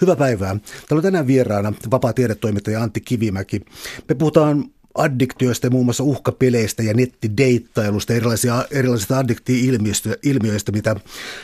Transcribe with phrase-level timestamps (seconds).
[0.00, 0.56] Hyvää päivää.
[0.88, 3.60] Täällä on tänään vieraana vapaa tiedetoimittaja Antti Kivimäki.
[4.08, 10.96] Me puhutaan addiktioista muun muassa uhkapeleistä ja nettideittailusta, erilaisia, erilaisista addikti-ilmiöistä, mitä,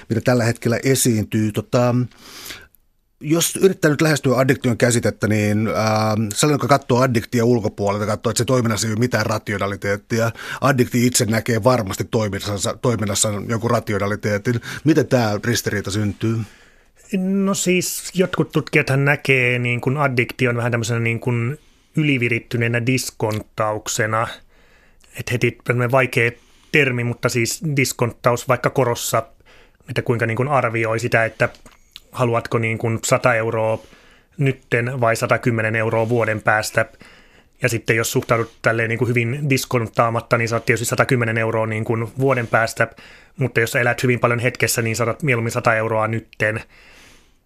[0.08, 1.52] mitä tällä hetkellä esiintyy.
[1.52, 1.94] Tota,
[3.20, 5.68] jos yrittää nyt lähestyä addiktion käsitettä, niin
[6.34, 10.30] sellainen, joka katsoo addiktia ulkopuolelta, katsoo, että se toiminnassa ei ole mitään rationaliteettia.
[10.60, 14.60] Addikti itse näkee varmasti toiminnassa, toiminnassa jonkun rationaliteetin.
[14.84, 16.38] Miten tämä ristiriita syntyy?
[17.12, 21.58] No siis jotkut tutkijathan näkee niin kuin addiktion vähän tämmöisenä niin kuin
[21.96, 24.28] ylivirittyneenä diskonttauksena.
[25.18, 25.58] Että heti
[25.90, 26.30] vaikea
[26.72, 29.22] termi, mutta siis diskonttaus vaikka korossa,
[29.88, 31.48] että kuinka niin kuin arvioi sitä, että
[32.12, 33.78] haluatko niin kuin 100 euroa
[34.38, 36.84] nytten vai 110 euroa vuoden päästä.
[37.62, 41.84] Ja sitten jos suhtaudut tälleen niin kuin hyvin diskontaamatta, niin saat tietysti 110 euroa niin
[41.84, 42.88] kuin vuoden päästä,
[43.36, 46.62] mutta jos elät hyvin paljon hetkessä, niin saat mieluummin 100 euroa nytten.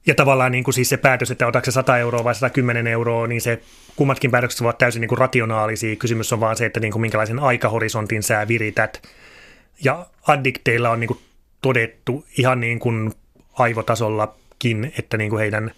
[0.06, 3.26] Ja tavallaan niin kuin siis se päätös, että otatko se 100 euroa vai 110 euroa,
[3.26, 3.62] niin se
[3.96, 5.96] kummatkin päätökset ovat täysin niin kuin rationaalisia.
[5.96, 9.02] Kysymys on vaan se, että niin kuin minkälaisen aikahorisontin sä virität.
[9.84, 11.20] Ja addikteilla on niin kuin
[11.62, 13.12] todettu ihan niin kuin
[13.52, 15.70] aivotasollakin, että niin kuin heidän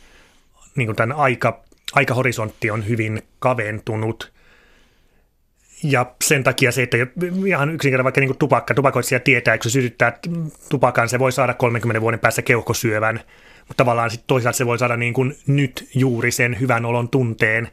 [0.76, 4.32] niin kuin tämän aika, aikahorisontti on hyvin kaventunut.
[5.82, 6.96] Ja sen takia se, että
[7.46, 10.18] ihan yksinkertaisesti vaikka niin tupakka, tupakoitsija tietää, kun se sytyttää
[10.68, 13.20] tupakan, se voi saada 30 vuoden päästä keuhkosyövän–
[13.76, 17.68] tavallaan sitten toisaalta se voi saada niin kuin nyt juuri sen hyvän olon tunteen,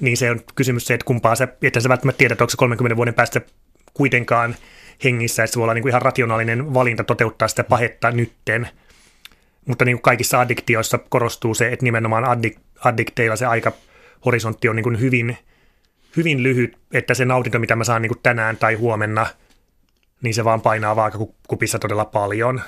[0.00, 2.96] niin se on kysymys se, että kumpaa se, että sä välttämättä tiedät, onko se 30
[2.96, 3.40] vuoden päästä
[3.94, 4.56] kuitenkaan
[5.04, 8.68] hengissä, että se voi olla niin kuin ihan rationaalinen valinta toteuttaa sitä pahetta nytten.
[9.66, 13.72] Mutta niin kuin kaikissa addiktioissa korostuu se, että nimenomaan addik- addikteilla se aika
[14.24, 15.38] horisontti on niin kuin hyvin,
[16.16, 19.26] hyvin lyhyt, että se nautinto, mitä mä saan niin kuin tänään tai huomenna,
[20.22, 22.60] niin se vaan painaa vaakakupissa todella paljon.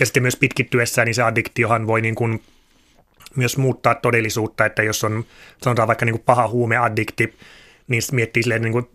[0.00, 2.42] Ja sitten myös pitkittyessään, niin se addiktiohan voi niin kuin
[3.36, 5.24] myös muuttaa todellisuutta, että jos on
[5.62, 7.34] sanotaan vaikka niin kuin paha huumeaddikti,
[7.88, 8.86] niin miettii silleen niin kuin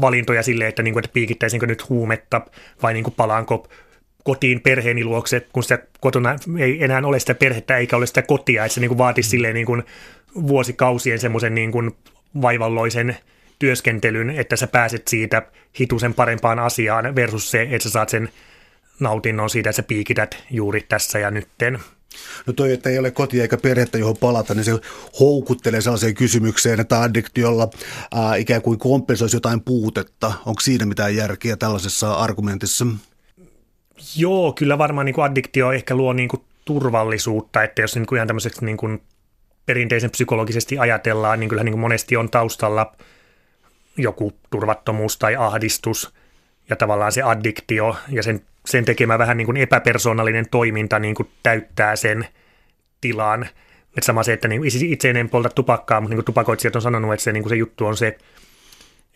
[0.00, 2.40] valintoja silleen, että, niin kuin, että piikittäisinkö nyt huumetta
[2.82, 3.68] vai niin kuin palaanko
[4.24, 8.64] kotiin perheeni luokse, kun sitä kotona ei enää ole sitä perhettä eikä ole sitä kotia,
[8.64, 9.30] että se niin kuin vaatisi mm.
[9.30, 9.82] silleen niin kuin
[10.34, 11.90] vuosikausien semmoisen niin kuin
[12.42, 13.16] vaivalloisen
[13.58, 15.42] työskentelyn, että sä pääset siitä
[15.80, 18.28] hitusen parempaan asiaan versus se, että sä saat sen
[19.00, 21.78] nautinnon siitä, että sä piikität juuri tässä ja nytten.
[22.46, 24.72] No toi, että ei ole kotia eikä perhettä, johon palata, niin se
[25.20, 27.68] houkuttelee sellaiseen kysymykseen, että addiktiolla
[28.14, 30.32] ää, ikään kuin kompensoisi jotain puutetta.
[30.46, 32.86] Onko siinä mitään järkeä tällaisessa argumentissa?
[34.16, 38.16] Joo, kyllä varmaan niin kuin addiktio ehkä luo niin kuin turvallisuutta, että jos niin kuin
[38.16, 39.02] ihan tämmöiseksi niin kuin
[39.66, 42.92] perinteisen psykologisesti ajatellaan, niin kyllä niin kuin monesti on taustalla
[43.96, 46.14] joku turvattomuus tai ahdistus
[46.70, 51.28] ja tavallaan se addiktio ja sen sen tekemä vähän niin kuin epäpersonallinen toiminta niin kuin
[51.42, 52.26] täyttää sen
[53.00, 53.42] tilan.
[53.88, 57.12] Että sama se, että niin itse en polta tupakkaa, mutta niin kuin tupakoitsijat on sanonut,
[57.12, 58.18] että se, niin kuin se juttu on se,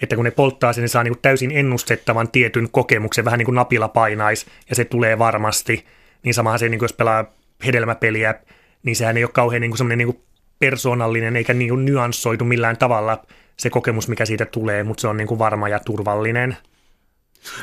[0.02, 3.46] että kun ne polttaa sen, ne saa niin kuin täysin ennustettavan tietyn kokemuksen, vähän niin
[3.46, 5.84] kuin napilla painais, ja se tulee varmasti.
[6.22, 7.24] Niin samahan se, niin kuin jos pelaa
[7.66, 8.34] hedelmäpeliä,
[8.82, 10.20] niin sehän ei ole kauhean niin kuin niin kuin
[10.58, 13.24] persoonallinen eikä niin kuin nyanssoitu millään tavalla
[13.56, 16.56] se kokemus, mikä siitä tulee, mutta se on niin kuin varma ja turvallinen.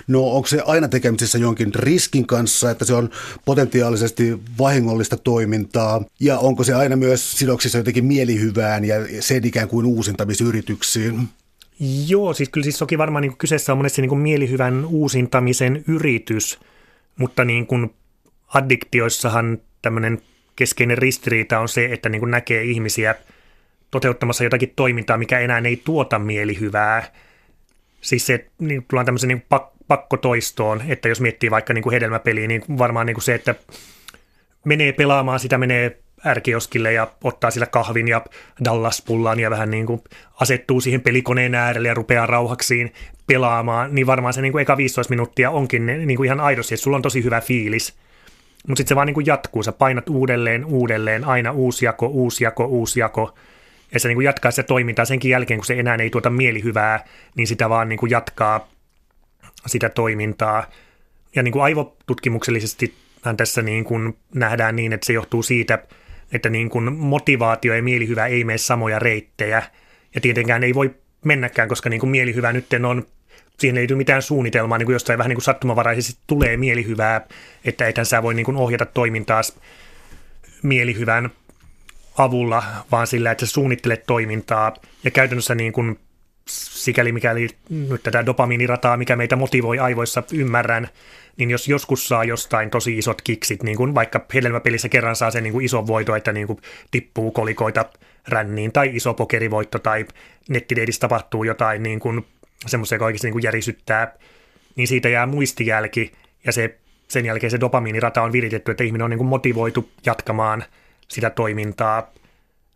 [0.07, 3.09] No onko se aina tekemisissä jonkin riskin kanssa, että se on
[3.45, 9.85] potentiaalisesti vahingollista toimintaa ja onko se aina myös sidoksissa jotenkin mielihyvään ja sen ikään kuin
[9.85, 11.29] uusintamisyrityksiin?
[12.07, 16.59] Joo, siis kyllä siis toki varmaan niin kyseessä on monesti niin mielihyvän uusintamisen yritys,
[17.17, 17.93] mutta niin kuin
[18.47, 20.21] addiktioissahan tämmöinen
[20.55, 23.15] keskeinen ristiriita on se, että niin näkee ihmisiä
[23.91, 27.03] toteuttamassa jotakin toimintaa, mikä enää ei tuota mielihyvää–
[28.01, 32.47] Siis se, niin tullaan tämmöisen niin pak, pakkotoistoon, että jos miettii vaikka niin kuin hedelmäpeliä,
[32.47, 33.55] niin varmaan niin kuin se, että
[34.65, 38.21] menee pelaamaan, sitä menee ärkioskille ja ottaa sillä kahvin ja
[38.65, 40.01] Dallas-pullaan ja vähän niin kuin
[40.41, 42.93] asettuu siihen pelikoneen äärelle ja rupeaa rauhaksiin
[43.27, 46.83] pelaamaan, niin varmaan se niin kuin eka 15 minuuttia onkin niin kuin ihan aidosti, että
[46.83, 47.95] sulla on tosi hyvä fiilis.
[48.67, 52.43] Mutta sitten se vaan niin kuin jatkuu, sä painat uudelleen, uudelleen, aina uusi jako, uusi
[52.43, 53.33] jako, uusi jako,
[53.93, 57.05] ja se niin kuin jatkaa sitä toimintaa senkin jälkeen, kun se enää ei tuota mielihyvää,
[57.35, 58.69] niin sitä vaan niin kuin jatkaa
[59.67, 60.69] sitä toimintaa.
[61.35, 62.95] Ja niin kuin aivotutkimuksellisesti
[63.37, 65.79] tässä niin kuin nähdään niin, että se johtuu siitä,
[66.31, 69.63] että niin kuin motivaatio ja mielihyvä ei mene samoja reittejä.
[70.15, 70.95] Ja tietenkään ei voi
[71.25, 73.05] mennäkään, koska niin kuin mielihyvä nyt on,
[73.59, 77.27] siihen ei tule mitään suunnitelmaa, niin kuin jostain vähän niin kuin sattumavaraisesti tulee mielihyvää,
[77.65, 79.41] että ethän sä voi niin kuin ohjata toimintaa
[80.63, 81.29] mielihyvän
[82.23, 84.73] avulla, vaan sillä, että sä suunnittelet toimintaa.
[85.03, 85.99] Ja käytännössä niin kuin
[86.47, 90.87] sikäli mikäli nyt tätä dopamiinirataa, mikä meitä motivoi aivoissa, ymmärrän,
[91.37, 95.43] niin jos joskus saa jostain tosi isot kiksit, niin kuin vaikka hedelmäpelissä kerran saa sen
[95.43, 96.59] niin kuin ison voito, että niin kuin
[96.91, 97.85] tippuu kolikoita
[98.27, 100.05] ränniin, tai iso pokerivoitto, tai
[100.49, 102.25] nettideidissä tapahtuu jotain niin kuin
[102.67, 104.13] semmoisia, joka oikeasti niin kuin järisyttää,
[104.75, 106.11] niin siitä jää muistijälki,
[106.45, 106.77] ja se,
[107.07, 110.63] sen jälkeen se dopamiinirata on viritetty, että ihminen on niin kuin motivoitu jatkamaan
[111.11, 112.13] sitä toimintaa,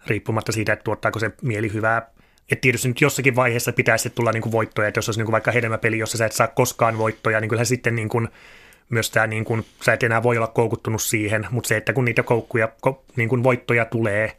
[0.08, 2.16] riippumatta siitä, että tuottaako se mieli hyvää
[2.52, 5.32] että tietysti nyt jossakin vaiheessa pitäisi tulla niin kuin voittoja, että jos olisi niin kuin
[5.32, 8.28] vaikka hedelmäpeli, jossa sä et saa koskaan voittoja, niin kyllähän sitten niin kuin
[8.90, 12.06] myös tämä, niin kuin, sä et enää voi olla koukuttunut siihen, mutta se, että kun
[12.06, 12.70] niitä koukkuja,
[13.16, 14.38] niin kuin voittoja tulee,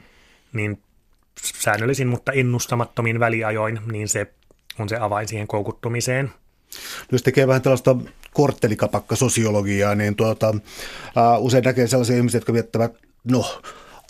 [0.53, 0.83] niin
[1.43, 4.27] säännöllisin, mutta ennustamattomin väliajoin, niin se
[4.79, 6.31] on se avain siihen koukuttumiseen.
[7.13, 7.97] Jos tekee vähän tällaista
[8.33, 12.93] korttelikapakka-sosiologiaa, niin tuota, uh, usein näkee sellaisia ihmisiä, jotka viettävät
[13.25, 13.61] no,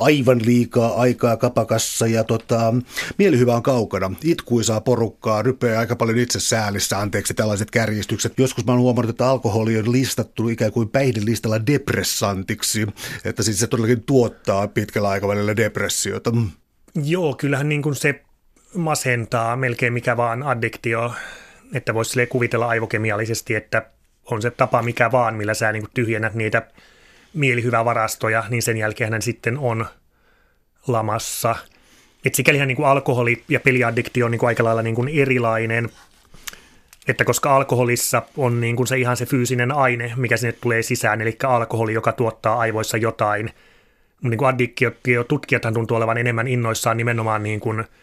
[0.01, 2.75] aivan liikaa aikaa kapakassa ja tota,
[3.19, 4.13] mielihyvä on kaukana.
[4.25, 8.33] Itkuisaa porukkaa, rypeää aika paljon itse säälissä, anteeksi tällaiset kärjistykset.
[8.39, 12.87] Joskus mä oon huomannut, että alkoholi on listattu ikään kuin päihdelistalla depressantiksi,
[13.25, 16.33] että siis se todellakin tuottaa pitkällä aikavälillä depressiota.
[17.05, 18.23] Joo, kyllähän niin kuin se
[18.75, 21.13] masentaa melkein mikä vaan addiktio,
[21.73, 23.91] että voisi kuvitella aivokemiallisesti, että
[24.31, 26.63] on se tapa mikä vaan, millä sä niin kuin tyhjennät niitä
[27.35, 29.87] mielihyvävarastoja, niin sen jälkeen hän sitten on
[30.87, 31.57] lamassa.
[32.25, 35.89] Et sikälihän niin kuin alkoholi ja peliaddiktio on niin kuin aika lailla niin kuin erilainen,
[37.09, 41.21] että koska alkoholissa on niin kuin se ihan se fyysinen aine, mikä sinne tulee sisään,
[41.21, 43.51] eli alkoholi, joka tuottaa aivoissa jotain.
[44.23, 47.85] Niin kuin addiktiotutkijathan tuntuu olevan enemmän innoissaan nimenomaan niin kuin–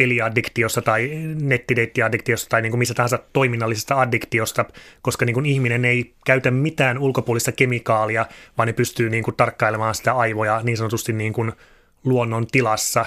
[0.00, 1.10] peliaddiktiosta tai
[1.40, 4.64] nettideittiaddiktiosta tai niin kuin missä tahansa toiminnallisesta addiktiosta,
[5.02, 8.26] koska niin kuin ihminen ei käytä mitään ulkopuolista kemikaalia,
[8.58, 11.52] vaan ne pystyy niin kuin tarkkailemaan sitä aivoja niin sanotusti niin kuin
[12.04, 13.06] luonnon tilassa,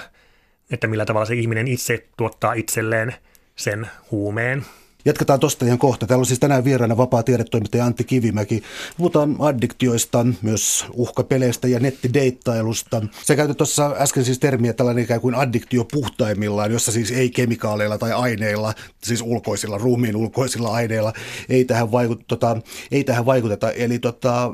[0.72, 3.16] että millä tavalla se ihminen itse tuottaa itselleen
[3.56, 4.66] sen huumeen.
[5.06, 6.08] Jatketaan tuosta ihan kohta.
[6.08, 8.64] Täällä on siis tänään vieraana vapaa tiedetoimittaja Antti Kivimäki.
[8.98, 13.02] Puhutaan addiktioista, myös uhkapeleistä ja nettideittailusta.
[13.26, 17.98] Sä käytit tuossa äsken siis termiä tällainen ikään kuin addiktio puhtaimmillaan, jossa siis ei kemikaaleilla
[17.98, 18.74] tai aineilla,
[19.04, 21.14] siis ulkoisilla, ruumiin ulkoisilla aineilla,
[21.50, 22.58] ei tähän, vaikut, tota,
[22.92, 23.72] ei tähän vaikuteta.
[23.72, 24.54] Eli tota,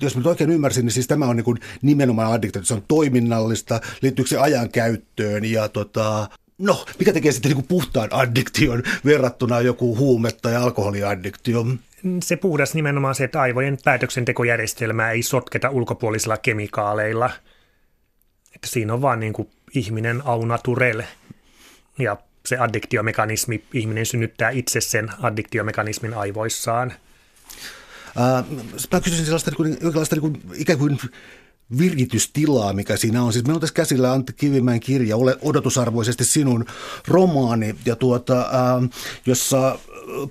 [0.00, 3.80] jos nyt oikein ymmärsin, niin siis tämä on niin kuin nimenomaan addiktio, se on toiminnallista,
[4.02, 6.28] liittyykö se ajan käyttöön ja tota,
[6.64, 11.66] No, mikä tekee sitten niin kuin puhtaan addiktion verrattuna joku huume- tai alkoholiaddiktio?
[12.22, 17.30] Se puhdas nimenomaan se, että aivojen päätöksentekojärjestelmää ei sotketa ulkopuolisilla kemikaaleilla.
[18.54, 21.02] Että siinä on vaan niin kuin ihminen au naturel.
[21.98, 22.16] Ja
[22.46, 26.92] se addiktiomekanismi, ihminen synnyttää itse sen addiktiomekanismin aivoissaan.
[28.20, 28.44] Äh,
[28.92, 29.78] mä kysyisin sellaista niin kuin,
[30.10, 30.98] niin kuin, ikään kuin
[31.78, 33.32] viritystilaa, mikä siinä on.
[33.32, 36.64] Siis meillä on tässä käsillä Antti Kivimäen kirja, Ole odotusarvoisesti sinun
[37.08, 38.90] romaani, ja tuota, äh,
[39.26, 39.78] jossa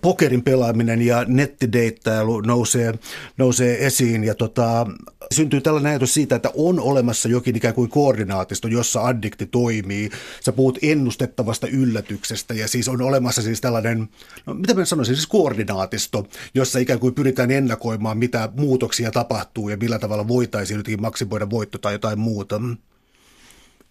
[0.02, 2.94] pokerin pelaaminen ja nettideittailu nousee,
[3.38, 4.88] nousee esiin ja tota,
[5.32, 10.10] syntyy tällainen ajatus siitä, että on olemassa jokin ikään kuin koordinaatisto, jossa addikti toimii.
[10.42, 14.10] Sä puhut ennustettavasta yllätyksestä ja siis on olemassa siis tällainen,
[14.46, 19.78] no mitä mä sanoisin, siis koordinaatisto, jossa ikään kuin pyritään ennakoimaan, mitä muutoksia tapahtuu ja
[19.78, 22.62] millä tavalla voitaisiin jotenkin maksimoida voitto tai jotain muuta.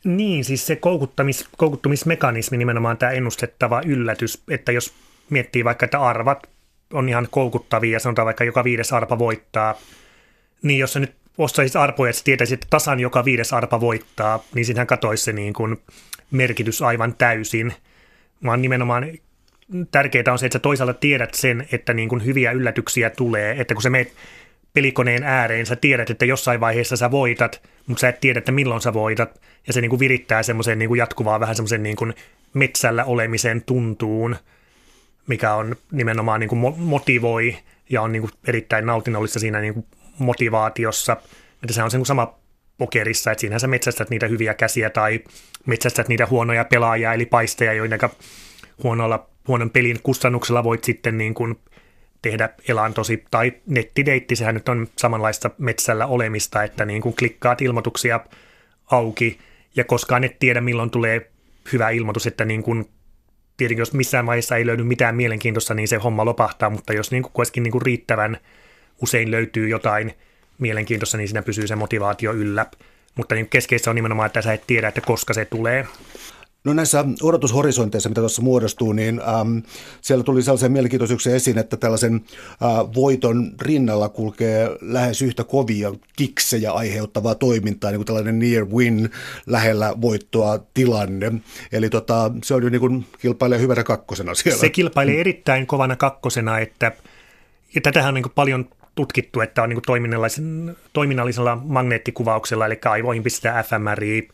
[0.04, 4.92] Niin, siis se koukuttamis, koukuttumismekanismi, nimenomaan tämä ennustettava yllätys, että jos
[5.30, 6.46] miettii vaikka, että arvat
[6.92, 9.74] on ihan koukuttavia, sanotaan vaikka joka viides arpa voittaa,
[10.62, 14.64] niin jos sä nyt ostaisit arpoja, että tietäisit, että tasan joka viides arpa voittaa, niin
[14.64, 15.76] siinähän katoisi se niin kuin
[16.30, 17.72] merkitys aivan täysin.
[18.44, 19.06] Vaan nimenomaan
[19.90, 23.74] tärkeää on se, että sä toisaalta tiedät sen, että niin kuin hyviä yllätyksiä tulee, että
[23.74, 24.12] kun sä meet
[24.72, 28.80] pelikoneen ääreen, sä tiedät, että jossain vaiheessa sä voitat, mutta sä et tiedä, että milloin
[28.80, 32.14] sä voitat, ja se niin kuin virittää semmoisen niin kuin jatkuvaa vähän semmoisen niin kuin
[32.54, 34.36] metsällä olemisen tuntuun,
[35.26, 37.56] mikä on nimenomaan niin kuin motivoi
[37.90, 39.86] ja on niin kuin erittäin nautinnollista siinä niin kuin
[40.18, 41.16] motivaatiossa.
[41.62, 42.38] Että se on sen sama
[42.78, 45.20] pokerissa, että siinähän sä metsästät niitä hyviä käsiä tai
[45.66, 48.00] metsästät niitä huonoja pelaajia, eli paisteja, joiden
[48.82, 51.58] huonolla, huonon pelin kustannuksella voit sitten niin kuin
[52.22, 53.24] tehdä elantosi.
[53.30, 58.20] Tai nettideitti, sehän nyt on samanlaista metsällä olemista, että niin kuin klikkaat ilmoituksia
[58.90, 59.38] auki
[59.76, 61.30] ja koskaan et tiedä milloin tulee
[61.72, 62.88] hyvä ilmoitus, että niin kuin
[63.56, 67.22] tietenkin jos missään vaiheessa ei löydy mitään mielenkiintoista, niin se homma lopahtaa, mutta jos niin
[67.22, 68.38] kuin kuitenkin niin kuin riittävän
[69.02, 70.14] usein löytyy jotain
[70.58, 72.66] mielenkiintoista, niin siinä pysyy se motivaatio yllä.
[73.14, 75.86] Mutta niin keskeistä on nimenomaan, että sä et tiedä, että koska se tulee.
[76.64, 79.58] No näissä odotushorisonteissa, mitä tuossa muodostuu, niin ähm,
[80.00, 86.72] siellä tuli sellaisia mielenkiintoisuuksia esiin, että tällaisen äh, voiton rinnalla kulkee lähes yhtä kovia kiksejä
[86.72, 89.10] aiheuttavaa toimintaa, niin kuin tällainen near win,
[89.46, 91.32] lähellä voittoa tilanne.
[91.72, 94.60] Eli tota, se on jo niin kuin kilpailee hyvänä kakkosena siellä.
[94.60, 96.92] Se kilpailee erittäin kovana kakkosena, että
[97.74, 103.22] ja tätähän on niin kuin paljon tutkittu, että on niin kuin toiminnallisella magneettikuvauksella, eli aivoihin
[103.22, 104.28] pistetään fMRI,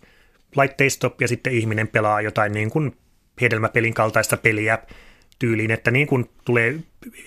[0.57, 2.97] laitteisto ja sitten ihminen pelaa jotain niin kuin
[3.41, 4.79] hedelmäpelin kaltaista peliä
[5.39, 6.75] tyyliin, että niin kuin tulee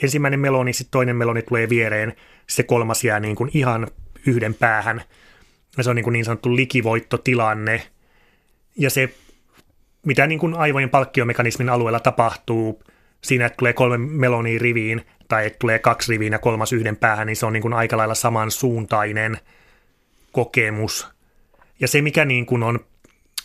[0.03, 2.13] ensimmäinen meloni, sitten toinen meloni tulee viereen,
[2.47, 3.87] se kolmas jää niin kuin ihan
[4.25, 5.01] yhden päähän.
[5.77, 7.81] Ja se on niin, kuin niin sanottu likivoittotilanne.
[8.77, 9.13] Ja se,
[10.05, 12.83] mitä niin kuin aivojen palkkiomekanismin alueella tapahtuu,
[13.21, 17.27] siinä, että tulee kolme melonia riviin, tai että tulee kaksi riviin ja kolmas yhden päähän,
[17.27, 19.37] niin se on niin kuin aika lailla samansuuntainen
[20.31, 21.07] kokemus.
[21.79, 22.79] Ja se, mikä niin kuin on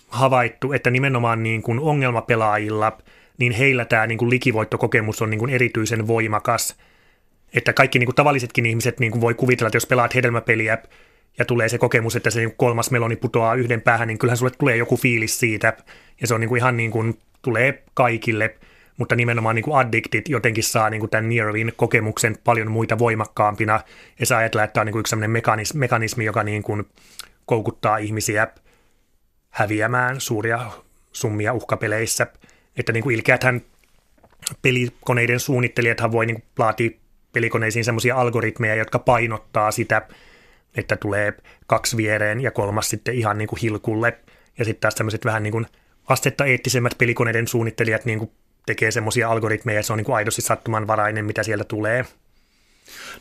[0.08, 2.98] havaittu, että nimenomaan niin kuin ongelmapelaajilla,
[3.38, 6.76] niin heillä tämä niin kuin likivoittokokemus on niin kuin erityisen voimakas.
[7.54, 10.78] Että kaikki niin kuin tavallisetkin ihmiset niin kuin voi kuvitella, että jos pelaat hedelmäpeliä
[11.38, 14.52] ja tulee se kokemus, että se niin kolmas meloni putoaa yhden päähän, niin kyllähän sulle
[14.58, 15.76] tulee joku fiilis siitä.
[16.20, 18.54] Ja se on niin kuin ihan niin kuin, tulee kaikille,
[18.96, 23.80] mutta nimenomaan niin kuin addiktit jotenkin saa niin kuin tämän Nearwin kokemuksen paljon muita voimakkaampina.
[24.20, 26.86] Ja saa ajatella, että tämä on niin kuin yksi sellainen mekanismi, mekanismi joka niin kuin
[27.46, 28.48] koukuttaa ihmisiä–
[29.56, 30.70] häviämään suuria
[31.12, 32.26] summia uhkapeleissä.
[32.76, 33.60] Että niin kuin ilkeäthän
[34.62, 36.90] pelikoneiden suunnittelijathan voi niin laatia
[37.32, 40.02] pelikoneisiin semmoisia algoritmeja, jotka painottaa sitä,
[40.76, 41.32] että tulee
[41.66, 44.18] kaksi viereen ja kolmas sitten ihan niin kuin hilkulle.
[44.58, 45.66] Ja sitten taas tämmöiset vähän niin kuin
[46.06, 48.30] astetta eettisemmät pelikoneiden suunnittelijat niin kuin
[48.66, 52.04] tekee semmoisia algoritmeja, ja se on niin kuin aidosti sattumanvarainen, mitä sieltä tulee.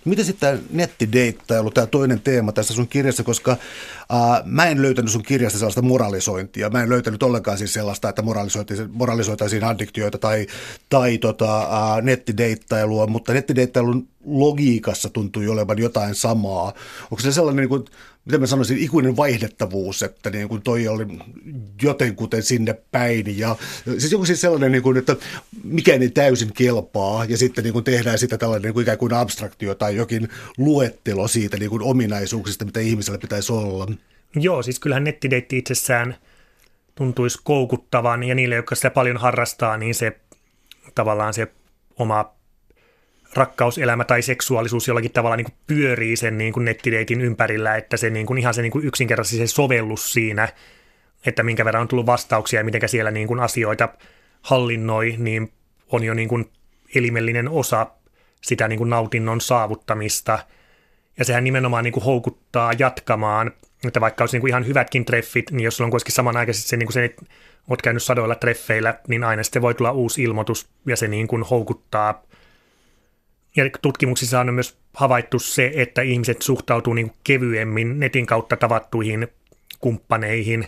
[0.05, 3.57] No miten sitten tämä nettideittailu, tämä toinen teema tässä sun kirjassa, koska äh,
[4.45, 6.69] mä en löytänyt sun kirjasta sellaista moralisointia.
[6.69, 8.23] Mä en löytänyt ollenkaan siis sellaista, että
[8.89, 10.47] moralisoitaisiin addiktioita tai,
[10.89, 16.73] tai tota, äh, nettideittailua, mutta nettideittailun logiikassa tuntui olevan jotain samaa.
[17.11, 17.85] Onko se sellainen, niin kuin,
[18.25, 21.05] miten mä sanoisin, ikuinen vaihdettavuus, että niin kuin toi oli
[21.81, 23.37] jotenkuten sinne päin.
[23.37, 23.55] Ja,
[23.85, 25.15] siis joku siis sellainen, niin kuin, että
[25.63, 29.13] mikään ei täysin kelpaa ja sitten niin kuin tehdään sitä tällainen niin kuin ikään kuin
[29.13, 33.87] abstraktio tai jokin luettelo siitä niin kuin ominaisuuksista, mitä ihmisellä pitäisi olla.
[34.35, 36.15] Joo, siis kyllähän nettideitti itsessään
[36.95, 40.19] tuntuisi koukuttavan ja niille, jotka sitä paljon harrastaa, niin se
[40.95, 41.47] tavallaan se
[41.99, 42.34] oma
[43.35, 48.09] rakkauselämä tai seksuaalisuus jollakin tavalla niin kuin pyörii sen niin kuin nettideitin ympärillä, että se
[48.09, 50.49] niin kuin ihan se niin kuin yksinkertaisesti se sovellus siinä,
[51.25, 53.89] että minkä verran on tullut vastauksia ja miten siellä niin kuin asioita
[54.41, 55.53] hallinnoi, niin
[55.91, 56.49] on jo niin kuin
[56.95, 57.87] elimellinen osa
[58.41, 60.39] sitä niin kuin nautinnon saavuttamista.
[61.17, 63.51] Ja sehän nimenomaan niin kuin houkuttaa jatkamaan,
[63.87, 66.77] että vaikka olisi niin kuin ihan hyvätkin treffit, niin jos sulla on kuitenkin samanaikaisesti se,
[66.77, 67.25] niin kuin se että
[67.69, 71.43] olet käynyt sadoilla treffeillä, niin aina sitten voi tulla uusi ilmoitus ja se niin kuin
[71.43, 72.21] houkuttaa–
[73.55, 79.27] ja tutkimuksissa on myös havaittu se, että ihmiset suhtautuu niin kevyemmin netin kautta tavattuihin
[79.79, 80.63] kumppaneihin.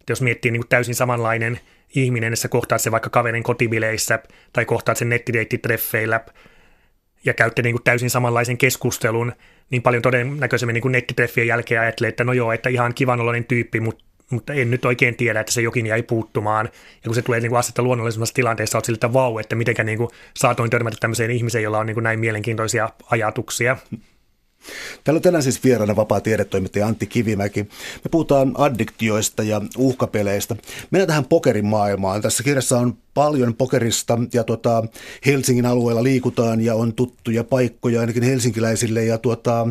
[0.00, 1.60] Että jos miettii niin täysin samanlainen
[1.94, 4.18] ihminen, että kohtaat se vaikka kaverin kotibileissä
[4.52, 6.20] tai kohtaat sen nettideitti-treffeillä
[7.24, 9.32] ja käytte niin täysin samanlaisen keskustelun,
[9.70, 14.04] niin paljon todennäköisemmin niin nettitreffien jälkeen ajattelee, että no joo, että ihan kivanoloinen tyyppi, mutta
[14.30, 16.68] mutta en nyt oikein tiedä, että se jokin jäi puuttumaan.
[16.94, 19.98] Ja kun se tulee niin kuin asetta luonnollisemmassa tilanteessa, olet siltä vau, että mitenkä niin
[19.98, 23.76] kuin saatoin törmätä tämmöiseen ihmiseen, jolla on niin kuin näin mielenkiintoisia ajatuksia.
[25.04, 27.62] Täällä on tänään siis vieraana vapaa tiedetoimittaja Antti Kivimäki.
[28.04, 30.56] Me puhutaan addiktioista ja uhkapeleistä.
[30.90, 32.22] Mennään tähän pokerin maailmaan.
[32.22, 34.84] Tässä kirjassa on paljon pokerista ja tuota,
[35.26, 39.04] Helsingin alueella liikutaan ja on tuttuja paikkoja ainakin helsinkiläisille.
[39.04, 39.66] Ja tuota, ää,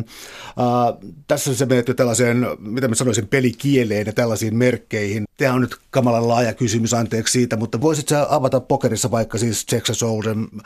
[1.26, 5.24] tässä se menee tällaiseen, mitä mä sanoisin, pelikieleen ja tällaisiin merkkeihin.
[5.36, 10.02] Tämä on nyt kamalan laaja kysymys, anteeksi siitä, mutta voisitko avata pokerissa vaikka siis Texas
[10.02, 10.60] Hold'em,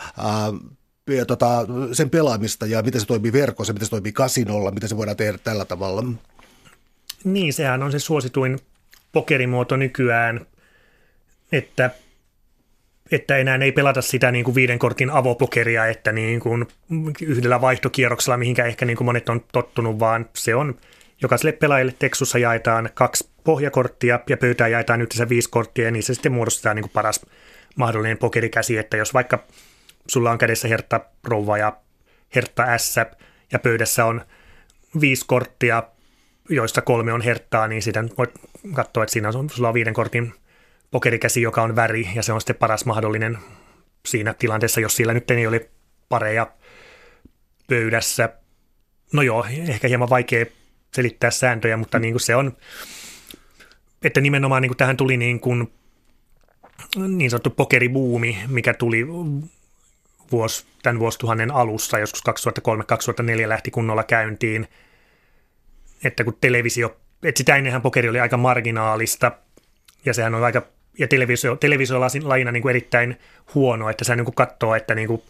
[1.26, 5.16] tota, sen pelaamista ja miten se toimii verkossa, miten se toimii kasinolla, miten se voidaan
[5.16, 6.04] tehdä tällä tavalla.
[7.24, 8.58] Niin, sehän on se suosituin
[9.12, 10.46] pokerimuoto nykyään,
[11.52, 11.90] että,
[13.10, 16.66] että enää ei pelata sitä niin kuin viiden kortin avopokeria, että niin kuin
[17.22, 20.74] yhdellä vaihtokierroksella, mihinkä ehkä niin kuin monet on tottunut, vaan se on
[21.22, 26.32] jokaiselle pelaajalle teksussa jaetaan kaksi pohjakorttia ja pöytään jaetaan yhteensä viisi korttia ja niissä sitten
[26.32, 27.26] muodostetaan niin kuin paras
[27.76, 29.44] mahdollinen pokerikäsi, että jos vaikka
[30.08, 31.76] sulla on kädessä hertta rouva ja
[32.34, 32.96] hertta S
[33.52, 34.20] ja pöydässä on
[35.00, 35.82] viisi korttia,
[36.48, 38.30] joista kolme on herttaa, niin sitä voit
[38.72, 40.32] katsoa, että siinä on, sulla on viiden kortin
[40.90, 43.38] pokerikäsi, joka on väri, ja se on sitten paras mahdollinen
[44.06, 45.70] siinä tilanteessa, jos siellä nyt ei ole
[46.08, 46.52] pareja
[47.68, 48.28] pöydässä.
[49.12, 50.46] No joo, ehkä hieman vaikea
[50.94, 52.56] selittää sääntöjä, mutta niin kuin se on,
[54.02, 55.72] että nimenomaan niin kuin tähän tuli niin kuin
[57.08, 59.06] niin sanottu pokeribuumi, mikä tuli
[60.32, 62.22] vuos, tämän vuosituhannen alussa, joskus
[63.44, 64.68] 2003-2004 lähti kunnolla käyntiin,
[66.04, 69.32] että kun televisio, että sitä ennenhän pokeri oli aika marginaalista,
[70.04, 70.62] ja sehän on aika,
[70.98, 73.18] ja televisio, televisio lajina niin kuin erittäin
[73.54, 75.22] huono, että se niin kuin katsoo, että niin kuin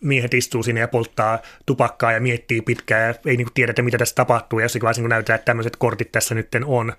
[0.00, 3.98] miehet istuu sinne ja polttaa tupakkaa ja miettii pitkään ja ei niin kuin tiedetä, mitä
[3.98, 6.92] tässä tapahtuu, ja jossakin vaiheessa niin näytetään, että tämmöiset kortit tässä nyt on.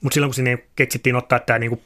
[0.00, 1.82] Mutta silloin, kun sinne keksittiin ottaa tämä niin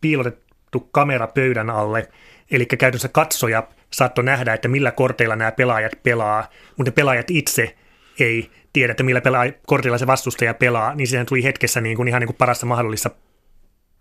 [0.00, 2.08] piilotettu kamera pöydän alle,
[2.50, 7.76] eli käytännössä katsoja saattoi nähdä, että millä korteilla nämä pelaajat pelaa, mutta ne pelaajat itse
[8.20, 12.08] ei tiedä, että millä pelaa, kortilla se vastustaja pelaa, niin siihen tuli hetkessä niin kuin
[12.08, 13.10] ihan niin kuin parasta mahdollista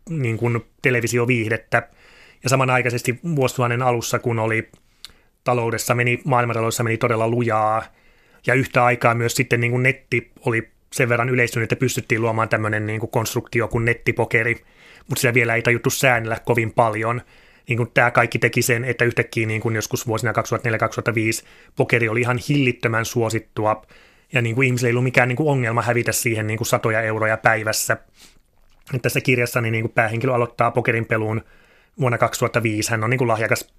[0.10, 1.90] niin kuin televisioviihdettä.
[2.44, 4.70] Ja samanaikaisesti vuosituhannen alussa, kun oli
[5.44, 7.84] taloudessa meni, maailmantaloudessa meni todella lujaa,
[8.48, 12.50] ja yhtä aikaa myös sitten niin kuin netti oli sen verran yleistynyt, että pystyttiin luomaan
[12.50, 14.64] tämmöinen niin kuin konstruktio kuin nettipokeri,
[15.08, 17.22] mutta sitä vielä ei tajuttu säännellä kovin paljon.
[17.68, 20.36] Niin kuin tämä kaikki teki sen, että yhtäkkiä niin kuin joskus vuosina 2004-2005
[21.76, 23.86] pokeri oli ihan hillittömän suosittua,
[24.34, 27.02] ja niin kuin ihmisillä ei ollut mikään niin kuin ongelma hävitä siihen niin kuin satoja
[27.02, 27.98] euroja päivässä.
[28.94, 31.42] Et tässä kirjassa niin kuin päähenkilö aloittaa pokerin peluun
[32.00, 32.92] vuonna 2005.
[32.92, 33.74] Hän on niin kuin lahjakas,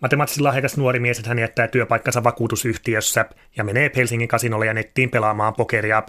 [0.00, 3.24] matemaattisesti lahjakas nuori mies, että hän jättää työpaikkansa vakuutusyhtiössä
[3.56, 6.02] ja menee Helsingin kasinolle ja nettiin pelaamaan pokeria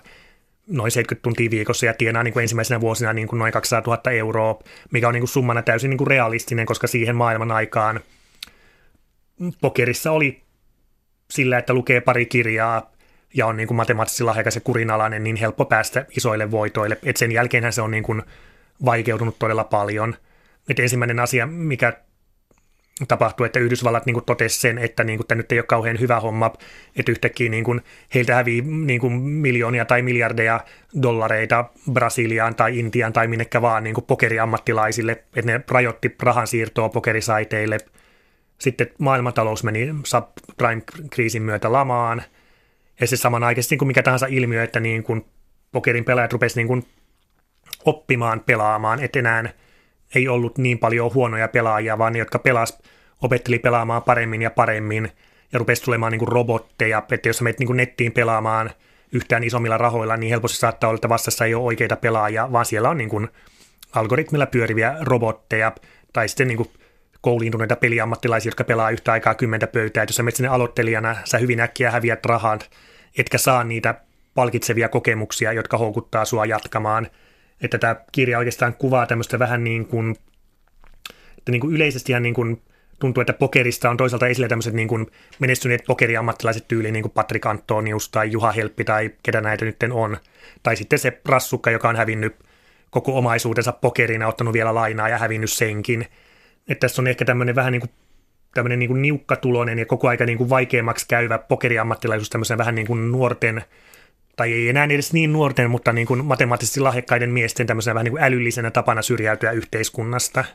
[0.68, 4.12] noin 70 tuntia viikossa ja tienaa niin kuin ensimmäisenä vuosina niin kuin noin 200 000
[4.12, 4.60] euroa,
[4.92, 8.00] mikä on niin kuin summana täysin niin kuin realistinen, koska siihen maailman aikaan
[9.62, 10.44] pokerissa oli
[11.32, 12.92] sillä, että lukee pari kirjaa
[13.34, 16.98] ja on niin kuin matemaattisesti lahjakas ja kurinalainen, niin helppo päästä isoille voitoille.
[17.04, 18.22] Et sen jälkeenhän se on niin kuin
[18.86, 20.16] vaikeutunut todella paljon.
[20.70, 21.94] Et ensimmäinen asia, mikä
[23.08, 26.20] tapahtui, että Yhdysvallat niin totesi sen, että niin kuin, tämä nyt ei ole kauhean hyvä
[26.20, 26.54] homma,
[26.96, 27.82] että yhtäkkiä niin kuin,
[28.14, 30.60] heiltä hävii niin kuin, miljoonia tai miljardeja
[31.02, 36.90] dollareita Brasiliaan tai Intiaan tai minnekä vaan niin kuin pokeriammattilaisille, että ne rajoitti rahan siirtoa
[36.90, 37.78] pokerisaiteille.
[38.58, 42.24] Sitten maailmantalous meni subprime-kriisin myötä lamaan,
[43.02, 45.26] ja se samanaikaisesti niin kuin mikä tahansa ilmiö, että niin kuin
[45.72, 46.86] pokerin pelaajat rupesivat niin kuin
[47.86, 49.50] oppimaan pelaamaan, että enää–
[50.16, 52.80] ei ollut niin paljon huonoja pelaajia, vaan ne, jotka pelas,
[53.22, 55.12] opetteli pelaamaan paremmin ja paremmin
[55.54, 58.72] ja rupesi tulemaan niin kuin robotteja, että jos menet niin kuin nettiin pelaamaan
[59.12, 62.90] yhtään isommilla rahoilla, niin helposti saattaa olla, että vastassa ei ole oikeita pelaajia, vaan siellä
[62.90, 63.28] on niin kuin
[63.96, 65.72] algoritmilla pyöriviä robotteja
[66.14, 66.70] tai sitten niin kuin
[67.22, 70.04] kouliintuneita peliammattilaisia, jotka pelaa yhtä aikaa kymmentä pöytää.
[70.04, 72.70] Et jos sä menet sinne aloittelijana, sä hyvin äkkiä häviät rahat,
[73.18, 73.96] etkä saa niitä
[74.36, 77.08] palkitsevia kokemuksia, jotka houkuttaa sua jatkamaan–
[77.64, 80.16] että tämä kirja oikeastaan kuvaa tämmöistä vähän niin kuin,
[81.38, 82.62] että niin kuin yleisesti niin kuin
[83.00, 85.08] tuntuu, että pokerista on toisaalta esille tämmöiset niin kuin
[85.40, 90.18] menestyneet pokeriammattilaiset tyyliin, niin kuin Patrick Antonius tai Juha Helppi tai ketä näitä nyt on.
[90.64, 92.36] Tai sitten se rassukka, joka on hävinnyt
[92.90, 96.06] koko omaisuutensa pokerina, ottanut vielä lainaa ja hävinnyt senkin.
[96.70, 97.92] Että tässä on ehkä tämmöinen vähän niin kuin
[98.54, 102.88] tämmöinen niin kuin niukkatulonen ja koko aika niin kuin vaikeammaksi käyvä pokeriammattilaisuus tämmöisen vähän niin
[102.88, 103.64] kuin nuorten
[104.36, 108.12] tai ei enää edes niin nuorten, mutta niin kuin matemaattisesti lahjakkaiden miesten tämmöisenä vähän niin
[108.12, 110.46] kuin älyllisenä tapana syrjäytyä yhteiskunnasta.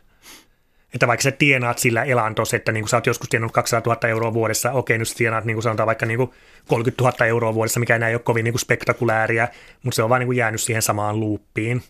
[0.95, 4.09] Että vaikka sä tienaat sillä elantos, että niin kuin sä oot joskus tienannut 200 000
[4.09, 6.31] euroa vuodessa, okei nyt tienaat niin kuin sanotaan vaikka niin kuin
[6.69, 9.49] 30 000 euroa vuodessa, mikä enää ei ole kovin niin kuin spektakulääriä,
[9.83, 11.83] mutta se on vaan niin kuin jäänyt siihen samaan luuppiin.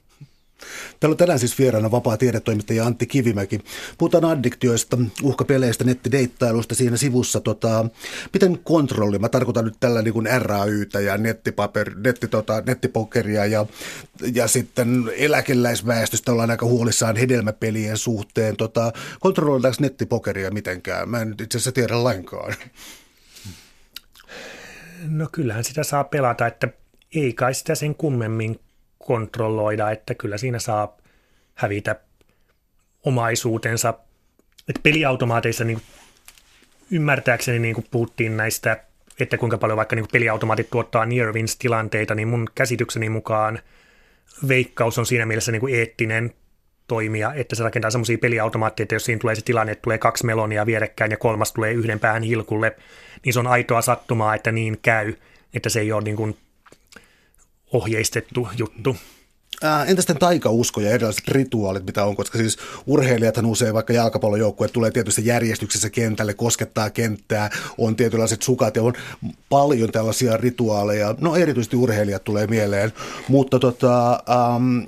[1.01, 3.61] Täällä on tänään siis vieraana vapaa tiedetoimittaja Antti Kivimäki.
[3.99, 7.41] Puhutaan addiktioista, uhkapeleistä, nettideittailusta siinä sivussa.
[7.41, 7.87] Tota,
[8.33, 13.67] miten kontrolli, mä tarkoitan nyt tällä niin RAYtä ja nettipaper, netti, tota, nettipokeria ja,
[14.35, 18.57] ja sitten eläkeläisväestöstä ollaan aika huolissaan hedelmäpelien suhteen.
[18.57, 21.09] Tota, kontrolloidaanko nettipokeria mitenkään?
[21.09, 22.55] Mä en itse asiassa tiedä lainkaan.
[25.09, 26.69] No kyllähän sitä saa pelata, että
[27.15, 28.61] ei kai sitä sen kummemmin
[28.99, 30.97] kontrolloida, että kyllä siinä saa
[31.55, 31.97] hävitä
[33.05, 33.95] omaisuutensa.
[34.69, 35.83] Et peliautomaateissa niin
[36.91, 38.85] ymmärtääkseni niin kuin puhuttiin näistä,
[39.21, 43.59] että kuinka paljon vaikka niin peliautomaatit tuottaa near tilanteita, niin mun käsitykseni mukaan
[44.49, 46.35] veikkaus on siinä mielessä niin kuin eettinen
[46.89, 50.27] toimia, että se rakentaa semmoisia peliautomaatteja, että jos siinä tulee se tilanne, että tulee kaksi
[50.27, 52.77] melonia vierekkäin ja kolmas tulee yhden päähän hilkulle,
[53.25, 55.15] niin se on aitoa sattumaa, että niin käy,
[55.55, 56.37] että se ei ole niin kuin
[57.73, 58.97] ohjeistettu juttu.
[59.63, 64.69] Ää, entä sitten taikausko ja erilaiset rituaalit, mitä on, koska siis urheilijathan usein, vaikka jalkapallojoukkue
[64.69, 68.93] tulee tietysti järjestyksessä kentälle, koskettaa kenttää, on tietynlaiset sukat ja on
[69.49, 72.93] paljon tällaisia rituaaleja, no erityisesti urheilijat tulee mieleen,
[73.29, 74.79] mutta tota, ähm,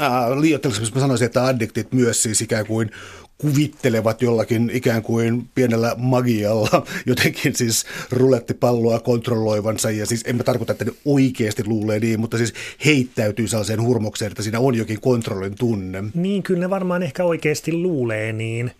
[0.00, 2.90] äh, liioitteluksi mä sanoisin, että addiktit myös siis ikään kuin
[3.38, 9.90] kuvittelevat jollakin ikään kuin pienellä magialla jotenkin siis rulettipalloa kontrolloivansa.
[9.90, 14.30] Ja siis en mä tarkoita, että ne oikeasti luulee niin, mutta siis heittäytyy sellaiseen hurmokseen,
[14.30, 16.04] että siinä on jokin kontrollin tunne.
[16.14, 18.70] Niin, kyllä ne varmaan ehkä oikeasti luulee niin,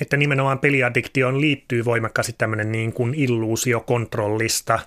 [0.00, 4.78] että nimenomaan peliaddiktioon liittyy voimakkaasti tämmöinen niin kuin illuusio kontrollista.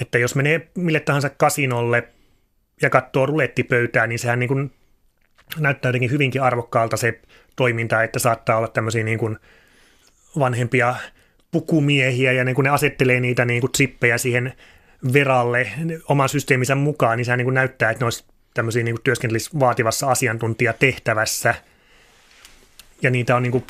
[0.00, 2.08] Että jos menee mille tahansa kasinolle
[2.82, 4.70] ja katsoo rulettipöytää, niin sehän niin kuin
[5.58, 7.20] näyttää jotenkin hyvinkin arvokkaalta se
[7.58, 9.38] toiminta, että saattaa olla tämmöisiä niin kuin
[10.38, 10.94] vanhempia
[11.50, 14.52] pukumiehiä ja niin kun ne asettelee niitä niin kuin chippejä siihen
[15.12, 15.72] veralle
[16.08, 20.10] oman systeeminsä mukaan, niin sehän niin kuin näyttää, että ne olisi tämmöisiä niin työskentelisi vaativassa
[20.10, 21.54] asiantuntijatehtävässä.
[23.02, 23.64] Ja niitä on niin kuin,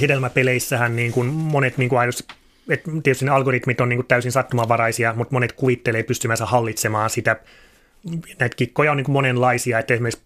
[0.00, 2.24] hedelmäpeleissähän niin kuin monet niin kuin aidosti,
[2.68, 7.36] että tietysti ne algoritmit on niin kuin täysin sattumanvaraisia, mutta monet kuvittelee pystymänsä hallitsemaan sitä.
[8.38, 10.22] Näitä kikkoja on niin kuin monenlaisia, että esimerkiksi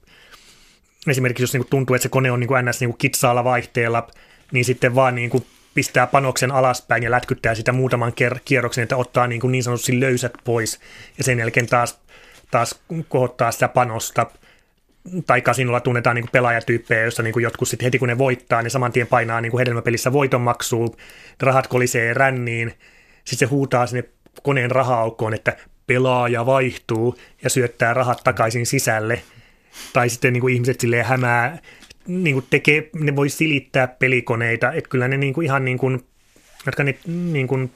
[1.09, 2.81] esimerkiksi jos niin tuntuu, että se kone on niin ns.
[2.81, 4.07] Niin kitsaalla vaihteella,
[4.53, 8.13] niin sitten vaan niin kuin pistää panoksen alaspäin ja lätkyttää sitä muutaman
[8.45, 10.81] kierroksen, että ottaa niin, kuin niin sanotusti löysät pois
[11.19, 11.99] ja sen jälkeen taas,
[12.51, 14.27] taas kohottaa sitä panosta.
[15.27, 18.63] Tai kasinolla tunnetaan niin kuin pelaajatyyppejä, joissa niin kuin jotkut sitten heti kun ne voittaa,
[18.63, 20.97] ne saman tien painaa niin kuin hedelmäpelissä voitonmaksua,
[21.41, 22.75] rahat kolisee ränniin,
[23.25, 24.05] sitten se huutaa sinne
[24.43, 29.23] koneen raha että pelaaja vaihtuu ja syöttää rahat takaisin sisälle–
[29.93, 31.59] tai sitten niin kuin ihmiset silleen hämää,
[32.07, 36.05] niin kuin tekee, ne voi silittää pelikoneita, että kyllä ne niin kuin ihan niin kuin,
[36.67, 37.71] jotka ne niin kuin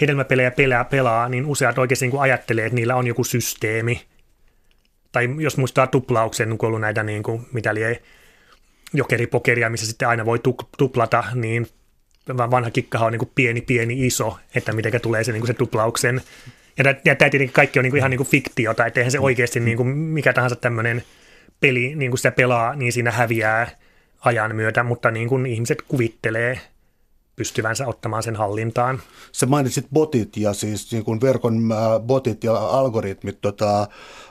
[0.00, 4.02] hedelmäpelejä pelaa, pelaa, niin useat oikeasti niin kuin ajattelee, että niillä on joku systeemi.
[5.12, 8.02] Tai jos muistaa tuplauksen, kun ollut näitä, niin kuin, mitä lie,
[8.92, 10.38] jokeripokeria, missä sitten aina voi
[10.78, 11.66] tuplata, niin
[12.28, 15.54] vanha kikkahan on niin kuin pieni, pieni, iso, että miten tulee se, niin kuin se
[15.54, 16.20] tuplauksen.
[16.78, 19.60] Ja tämä tietenkin kaikki on niin kuin ihan niin kuin fiktiota, että eihän se oikeasti
[19.60, 21.02] niin kuin mikä tahansa tämmöinen–
[21.60, 23.70] peli, niin kuin sitä pelaa, niin siinä häviää
[24.20, 26.60] ajan myötä, mutta niin kuin ihmiset kuvittelee
[27.36, 29.00] pystyvänsä ottamaan sen hallintaan.
[29.32, 33.88] Sä mainitsit botit ja siis niin kuin verkon äh, botit ja algoritmit, tota,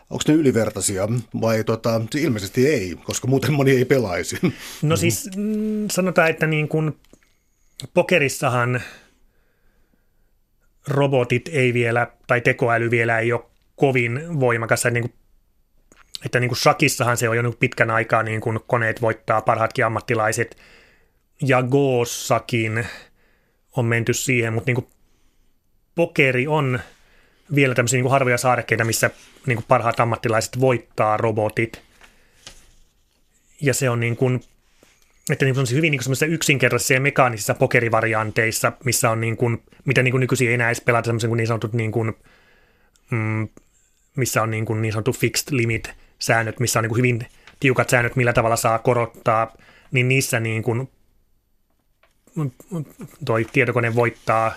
[0.10, 1.08] onko ne ylivertaisia
[1.42, 4.38] vai tota, ilmeisesti ei, koska muuten moni ei pelaisi.
[4.82, 6.98] No siis mm, sanotaan, että niin kuin
[7.94, 8.82] pokerissahan
[10.88, 15.14] robotit ei vielä, tai tekoäly vielä ei ole kovin voimakas, niin kuin
[16.26, 19.86] että niin kuin shakissahan se on jo nyt pitkän aikaa niin kuin koneet voittaa parhaatkin
[19.86, 20.58] ammattilaiset,
[21.42, 22.88] ja Goossakin
[23.78, 24.88] on menty siihen, mutta niin kuin
[25.96, 26.80] pokeri on
[27.56, 29.10] vielä tämmöisiä niin kuin harvoja saarekkeita, missä
[29.46, 31.82] niin kuin parhaat ammattilaiset voittaa robotit.
[33.62, 34.44] Ja se on niin kuin,
[35.30, 40.04] että niin kuin hyvin niin kuin yksinkertaisissa ja mekaanisissa pokerivarianteissa, missä on niin kuin, mitä
[40.04, 42.14] niin kuin nykyisin ei enää edes pelata semmoisen kuin niin sanotut niin kuin,
[43.10, 43.48] mm,
[44.16, 47.28] missä on niin, kuin niin sanottu fixed limit– säännöt, missä on niin kuin hyvin
[47.60, 49.54] tiukat säännöt, millä tavalla saa korottaa,
[49.92, 50.90] niin niissä niin kuin
[53.26, 54.54] toi tietokone voittaa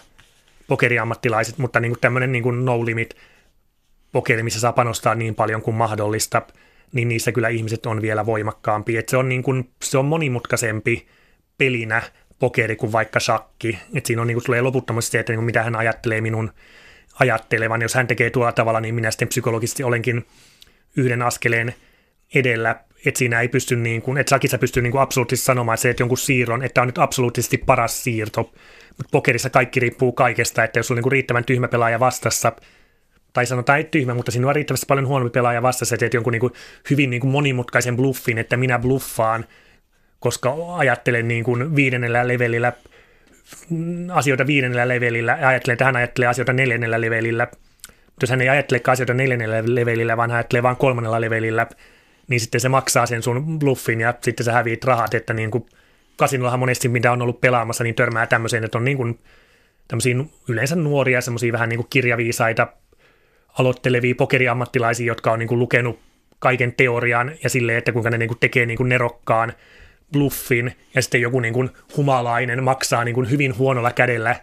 [0.67, 3.15] pokeriammattilaiset, mutta niin kuin tämmöinen niin kuin no limit
[4.13, 6.43] pokeri, missä saa panostaa niin paljon kuin mahdollista,
[6.93, 8.97] niin niissä kyllä ihmiset on vielä voimakkaampi.
[8.97, 11.09] Et se, on niin kuin, se on monimutkaisempi
[11.59, 12.03] pelinä
[12.39, 13.79] pokeri kuin vaikka shakki.
[13.95, 16.53] Et siinä on niin kuin, tulee loputtomasti se, että niin kuin, mitä hän ajattelee minun
[17.21, 17.83] ajattelevan.
[17.83, 20.27] Jos hän tekee tuolla tavalla, niin minä sitten psykologisesti olenkin
[20.99, 21.75] yhden askeleen
[22.35, 25.83] edellä, että siinä ei pysty niin kuin, että sakissa pystyy niin kuin absoluuttisesti sanomaan, että
[25.83, 28.43] se, että jonkun siirron, että on nyt absoluuttisesti paras siirto,
[28.89, 32.53] mutta pokerissa kaikki riippuu kaikesta, että jos on niin kuin riittävän tyhmä pelaaja vastassa,
[33.33, 36.33] tai sanotaan ei tyhmä, mutta siinä on riittävästi paljon huonompi pelaaja vastassa, että teet jonkun
[36.33, 36.53] niin kuin
[36.91, 39.45] hyvin niin kuin monimutkaisen bluffin, että minä bluffaan,
[40.21, 42.73] koska ajattelen niin kuin viidennellä levelillä
[44.13, 47.47] asioita viidennellä levelillä, ja ajattelen, että hän ajattelee asioita neljännellä levelillä,
[48.23, 51.67] jos hän ei ajattelekaan asioita neljännellä levelillä, vaan hän ajattelee vain kolmannella levelillä,
[52.29, 55.67] niin sitten se maksaa sen sun bluffin ja sitten sä häviit rahat, että niin kuin
[56.17, 59.19] kasinollahan monesti, mitä on ollut pelaamassa, niin törmää tämmöiseen, että on niin kuin
[60.49, 62.67] yleensä nuoria, semmoisia vähän niin kuin kirjaviisaita,
[63.59, 65.99] aloittelevia pokeriammattilaisia, jotka on niin kuin lukenut
[66.39, 69.53] kaiken teorian ja silleen, että kuinka ne niin kuin tekee niin kuin nerokkaan
[70.13, 74.37] bluffin ja sitten joku niin kuin humalainen maksaa niin kuin hyvin huonolla kädellä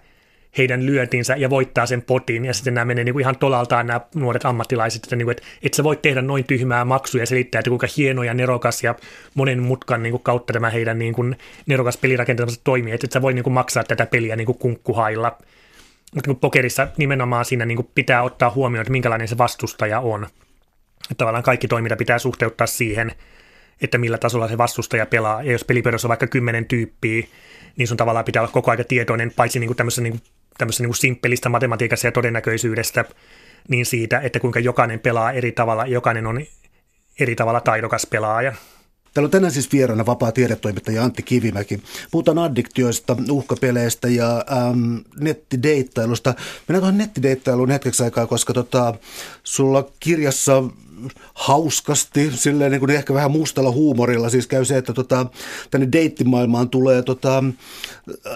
[0.58, 2.46] heidän lyöntinsä ja voittaa sen potin.
[2.46, 5.48] Ja sitten nämä menee niin kuin ihan tolaltaan nämä nuoret ammattilaiset, että, niin kuin, että
[5.64, 8.96] et sä voit tehdä noin tyhmää maksuja ja selittää, että kuinka hieno ja nerokas ja
[9.34, 13.22] monen mutkan niin kuin kautta tämä heidän niin kuin nerokas pelirakentamansa toimii, että et sä
[13.22, 15.38] voi niin kuin maksaa tätä peliä niin kuin kunkkuhailla.
[16.16, 20.24] Mutta niin pokerissa nimenomaan siinä niin kuin pitää ottaa huomioon, että minkälainen se vastustaja on.
[20.24, 23.12] Että tavallaan kaikki toiminta pitää suhteuttaa siihen,
[23.82, 25.44] että millä tasolla se vastustaja pelaa.
[25.44, 27.28] Ja jos pelipöydässä on vaikka kymmenen tyyppiä,
[27.78, 30.22] niin sun tavallaan pitää olla koko ajan tietoinen, paitsi niin kuin tämmöisessä niin kuin
[30.58, 33.06] tämmöisestä niin kuin simppelistä matematiikasta ja todennäköisyydestä,
[33.68, 36.46] niin siitä, että kuinka jokainen pelaa eri tavalla, jokainen on
[37.20, 38.54] eri tavalla taidokas pelaaja.
[39.14, 41.84] Täällä on tänään siis vieraana vapaa tiedetoimittaja Antti Kivimäki.
[42.12, 46.34] Puhutaan addiktioista, uhkapeleistä ja ähm, nettideittailusta.
[46.68, 48.94] Mennään tuohon nettideittailuun hetkeksi aikaa, koska tota,
[49.44, 50.64] sulla kirjassa
[51.34, 54.30] hauskasti, silleen niin kuin ehkä vähän mustalla huumorilla.
[54.30, 55.26] Siis käy se, että tota,
[55.72, 57.44] tänne deittimaailmaan tulee tota,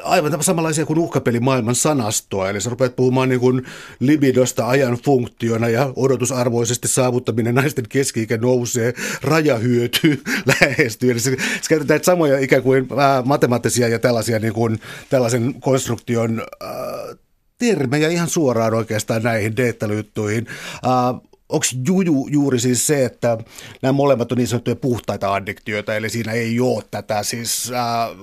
[0.04, 2.50] aivan samanlaisia kuin uhkapelimaailman sanastoa.
[2.50, 3.66] Eli sä rupeat puhumaan niin kuin
[4.00, 10.24] libidosta ajan funktiona ja odotusarvoisesti saavuttaminen naisten keski nousee, rajahyöty
[10.62, 11.12] lähestyy.
[11.12, 16.42] Eli sä, sä käytetään samoja ikään kuin äh, matemaattisia ja tällaisia niin kuin, tällaisen konstruktion
[16.64, 17.18] äh,
[17.58, 20.48] termejä ihan suoraan oikeastaan näihin deittailyjuttuihin.
[20.74, 23.38] Äh, onko juju juuri siis se, että
[23.82, 28.18] nämä molemmat on niin sanottuja puhtaita addiktioita, eli siinä ei ole tätä siis äh,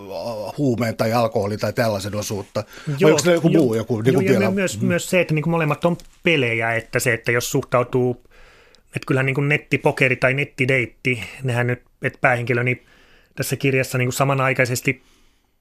[0.58, 2.64] huumeen tai alkoholin tai tällaisen osuutta?
[2.86, 3.74] Joo, Vai onko se joku jo, muu?
[3.74, 4.50] Joku, niin jo, vielä?
[4.50, 4.86] Myös, mm.
[4.86, 8.22] myös se, että niin kuin molemmat on pelejä, että se, että jos suhtautuu,
[8.86, 12.86] että kyllähän niin kuin nettipokeri tai nettideitti, nehän nyt, että päähenkilö niin
[13.36, 15.02] tässä kirjassa niin kuin samanaikaisesti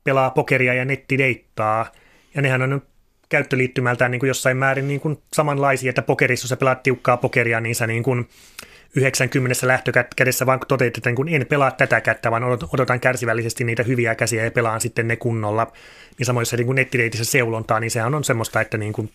[0.04, 1.92] pelaa pokeria ja nettideittaa,
[2.36, 2.82] ja nehän on
[3.30, 7.62] käyttöliittymältään niin kuin jossain määrin niin kuin samanlaisia, että pokerissa, jos sä pelaat tiukkaa pokeria,
[7.62, 8.30] niin sä niin kuin
[8.96, 13.84] 90 lähtökädessä vaan toteat, että niin kuin en pelaa tätä kättä, vaan odotan kärsivällisesti niitä
[13.84, 15.72] hyviä käsiä ja pelaan sitten ne kunnolla.
[16.18, 19.12] Niin samoin jos se niin nettideitissä seulontaa, niin sehän on semmoista, että niin kuin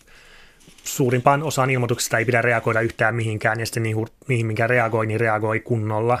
[0.83, 5.19] suurimpaan osaan ilmoituksista ei pidä reagoida yhtään mihinkään, ja sitten kuin, mihin minkä reagoi, niin
[5.19, 6.19] reagoi kunnolla.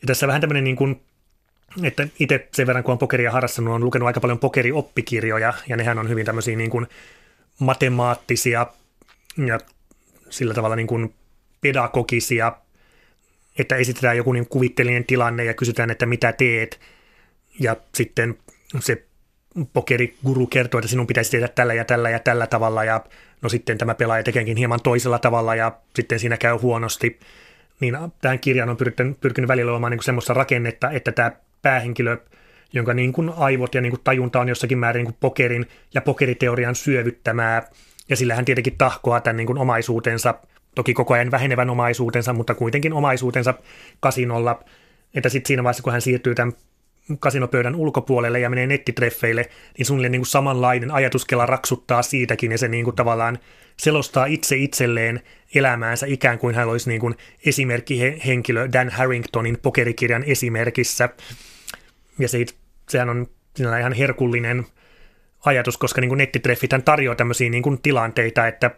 [0.00, 1.02] Ja tässä vähän tämmöinen niin kuin
[1.82, 5.98] että itse sen verran, kun on pokeria harrastanut, on lukenut aika paljon pokerioppikirjoja, ja nehän
[5.98, 6.86] on hyvin tämmöisiä niin kuin
[7.58, 8.66] matemaattisia
[9.46, 9.58] ja
[10.30, 11.14] sillä tavalla niin kuin
[11.60, 12.52] pedagogisia,
[13.58, 16.80] että esitetään joku niin kuvitteellinen tilanne ja kysytään, että mitä teet,
[17.60, 18.38] ja sitten
[18.80, 19.04] se
[19.72, 23.04] pokeriguru kertoo, että sinun pitäisi tehdä tällä ja tällä ja tällä tavalla, ja
[23.42, 27.20] no sitten tämä pelaaja tekeekin hieman toisella tavalla, ja sitten siinä käy huonosti,
[27.80, 31.32] niin tähän kirjaan on pyrkinyt, pyrkinyt välillä olemaan niin semmoista rakennetta, että tämä
[31.62, 32.16] päähenkilö,
[32.72, 36.00] jonka niin kuin aivot ja niin kuin tajunta on jossakin määrin niin kuin pokerin ja
[36.00, 37.62] pokeriteorian syövyttämää,
[38.08, 40.34] ja sillä hän tietenkin tahkoaa tämän niin kuin omaisuutensa,
[40.74, 43.54] toki koko ajan vähenevän omaisuutensa, mutta kuitenkin omaisuutensa
[44.00, 44.64] kasinolla,
[45.14, 46.52] että sitten siinä vaiheessa, kun hän siirtyy tämän
[47.20, 49.48] kasinopöydän ulkopuolelle ja menee nettitreffeille,
[49.78, 53.38] niin suunnilleen niin kuin samanlainen ajatuskela raksuttaa siitäkin ja se niin kuin tavallaan
[53.76, 55.20] selostaa itse itselleen
[55.54, 57.14] elämäänsä ikään kuin hän olisi niin kuin
[57.46, 61.08] esimerkkihenkilö Dan Harringtonin pokerikirjan esimerkissä.
[62.18, 62.44] Ja se,
[62.88, 64.66] sehän on sinällä ihan herkullinen
[65.44, 68.70] ajatus, koska niin kuin nettitreffit tarjoaa tämmöisiä niin kuin tilanteita, että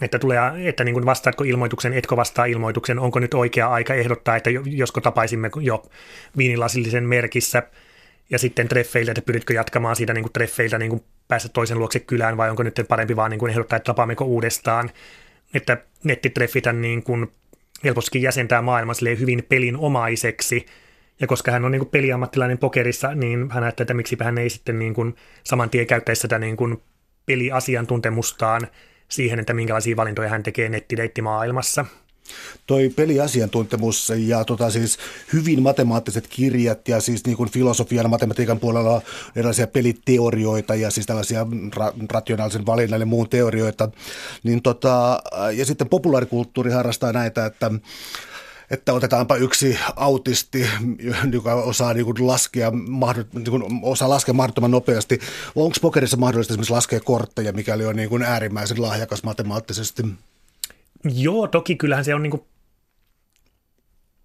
[0.00, 4.36] että, tulee, että niin kuin vastaatko ilmoituksen, etkö vastaa ilmoituksen, onko nyt oikea aika ehdottaa,
[4.36, 5.82] että josko tapaisimme jo
[6.36, 7.62] viinilasillisen merkissä,
[8.30, 12.00] ja sitten treffeiltä, että pyritkö jatkamaan siitä niin kuin treffeiltä niin kuin päästä toisen luokse
[12.00, 14.90] kylään, vai onko nyt parempi vaan niin kuin ehdottaa, että tapaammeko uudestaan,
[15.54, 17.32] että nettitreffitä niin kuin
[17.84, 20.66] helpostikin jäsentää maailman hyvin pelinomaiseksi,
[21.20, 24.50] ja koska hän on niin kuin peliammattilainen pokerissa, niin hän ajattelee, että miksi hän ei
[24.50, 26.82] sitten niin kuin saman tien käyttäisi sitä niin kuin
[27.26, 28.68] peliasiantuntemustaan
[29.08, 31.84] siihen, että minkälaisia valintoja hän tekee nettideittimaailmassa.
[32.66, 34.98] Toi peliasiantuntemus ja tota siis
[35.32, 39.02] hyvin matemaattiset kirjat ja siis niin kuin filosofian ja matematiikan puolella
[39.36, 43.88] erilaisia peliteorioita ja siis tällaisia ra- rationaalisen valinnan ja muun teorioita.
[44.42, 45.22] Niin tota,
[45.56, 47.70] ja sitten populaarikulttuuri harrastaa näitä, että
[48.70, 50.66] että otetaanpa yksi autisti,
[51.32, 52.70] joka osaa niin kuin laskea,
[53.32, 55.18] niin kuin osaa laskea mahdottoman nopeasti.
[55.54, 60.02] Onko pokerissa mahdollista esimerkiksi laskea kortteja, mikäli on niin kuin äärimmäisen lahjakas matemaattisesti?
[61.04, 62.42] Joo, toki kyllähän se on niin kuin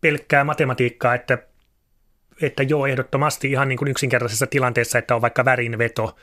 [0.01, 1.37] pelkkää matematiikkaa, että,
[2.41, 6.15] että joo, ehdottomasti ihan niin kuin yksinkertaisessa tilanteessa, että on vaikka värinveto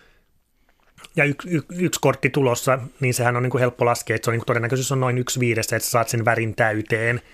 [1.16, 4.30] ja y, y, yksi kortti tulossa, niin sehän on niin kuin helppo laskea, että se
[4.30, 7.20] on niin kuin todennäköisyys on noin yksi viidestä, että saat sen värin täyteen–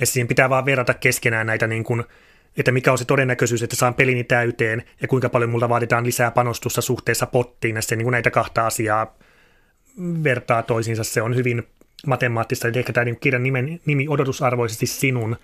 [0.00, 2.04] ja siihen pitää vaan verrata keskenään näitä, niin kuin,
[2.56, 6.30] että mikä on se todennäköisyys, että saan pelini täyteen ja kuinka paljon multa vaaditaan lisää
[6.30, 7.76] panostusta suhteessa pottiin.
[7.76, 9.18] Ja se, niin kuin näitä kahta asiaa
[10.24, 11.04] vertaa toisiinsa.
[11.04, 11.62] Se on hyvin
[12.06, 12.68] matemaattista.
[12.68, 15.36] Eli ehkä tämä niin kirjan nimen, nimi odotusarvoisesti sinun,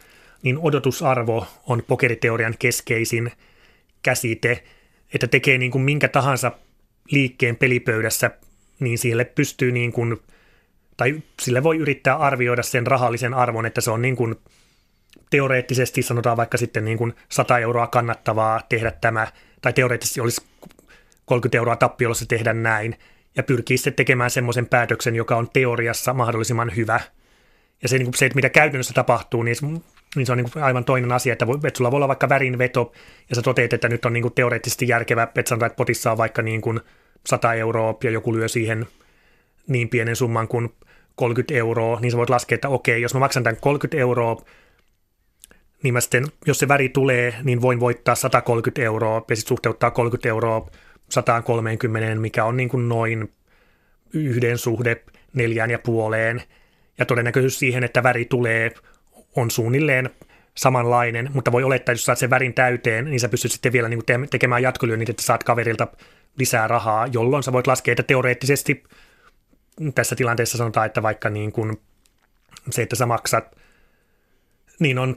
[0.42, 3.32] niin odotusarvo on pokeriteorian keskeisin
[4.02, 4.64] käsite,
[5.14, 6.52] että tekee niin kuin minkä tahansa
[7.10, 8.30] liikkeen pelipöydässä,
[8.80, 10.20] niin sille pystyy niin kuin
[10.96, 14.35] tai sille voi yrittää arvioida sen rahallisen arvon, että se on niin kuin
[15.31, 19.26] teoreettisesti sanotaan vaikka sitten niin kuin 100 euroa kannattavaa tehdä tämä,
[19.62, 20.42] tai teoreettisesti olisi
[21.24, 22.96] 30 euroa tappiolla tehdä näin,
[23.37, 27.00] ja pyrkii sitten tekemään semmoisen päätöksen, joka on teoriassa mahdollisimman hyvä.
[27.83, 29.57] Ja se, niin kuin se että mitä käytännössä tapahtuu, niin,
[30.16, 32.28] niin se on niin kuin aivan toinen asia, että, voi, että sulla voi olla vaikka
[32.28, 32.92] värinveto,
[33.31, 36.18] ja sä toteat, että nyt on niin kuin teoreettisesti järkevä, että sanotaan, että potissa on
[36.18, 36.81] vaikka niin kuin
[37.26, 38.87] 100 euroa, ja joku lyö siihen
[39.68, 40.75] niin pienen summan kuin
[41.14, 44.37] 30 euroa, niin sä voit laskea, että okei, jos mä maksan tämän 30 euroa,
[45.83, 49.90] niin mä sitten, jos se väri tulee, niin voin voittaa 130 euroa ja sitten suhteuttaa
[49.90, 50.70] 30 euroa
[51.09, 53.33] 130, mikä on niin kuin noin
[54.12, 55.03] yhden suhde
[55.35, 56.42] neljään ja puoleen.
[56.98, 58.75] Ja todennäköisyys siihen, että väri tulee,
[59.37, 60.11] on suunnilleen
[60.55, 63.88] samanlainen, mutta voi olettaa, että jos saat sen värin täyteen, niin sä pystyt sitten vielä
[63.88, 65.88] niin tekemään jatkolyönnit, että saat kaverilta
[66.38, 68.83] lisää rahaa, jolloin sä voit laskea, että teoreettisesti
[69.94, 71.80] tässä tilanteessa sanotaan, että vaikka niin kuin
[72.70, 73.56] se, että sä maksat,
[74.78, 75.16] niin on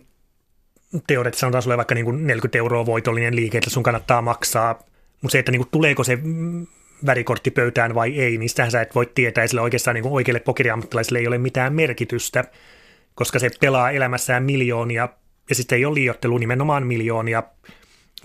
[1.08, 4.80] teoreettisesti sanotaan sulle vaikka niin kuin 40 euroa voitollinen liike, että sun kannattaa maksaa,
[5.22, 6.20] mutta se, että niin kuin tuleeko se
[7.06, 10.14] värikortti pöytään vai ei, niin sitähän sä et voi tietää, ja sillä oikeastaan niin kuin
[10.14, 12.44] oikeille pokeriammattilaisille ei ole mitään merkitystä,
[13.16, 15.10] koska se pelaa elämässään miljoonia,
[15.50, 17.44] ja sitten ei ole liiottelu nimenomaan miljoonia,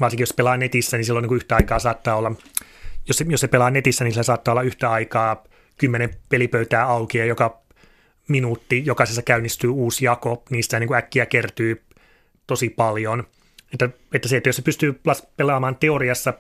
[0.00, 2.32] varsinkin jos pelaa netissä, niin silloin niin kuin yhtä aikaa saattaa olla,
[3.08, 5.44] jos se, jos se pelaa netissä, niin sillä saattaa olla yhtä aikaa
[5.80, 7.62] kymmenen pelipöytää auki, ja joka
[8.28, 11.82] minuutti jokaisessa käynnistyy uusi jako, niistä niin kuin äkkiä kertyy
[12.46, 13.26] tosi paljon.
[13.72, 15.00] Että, että se, että jos se pystyy
[15.36, 16.34] pelaamaan teoriassa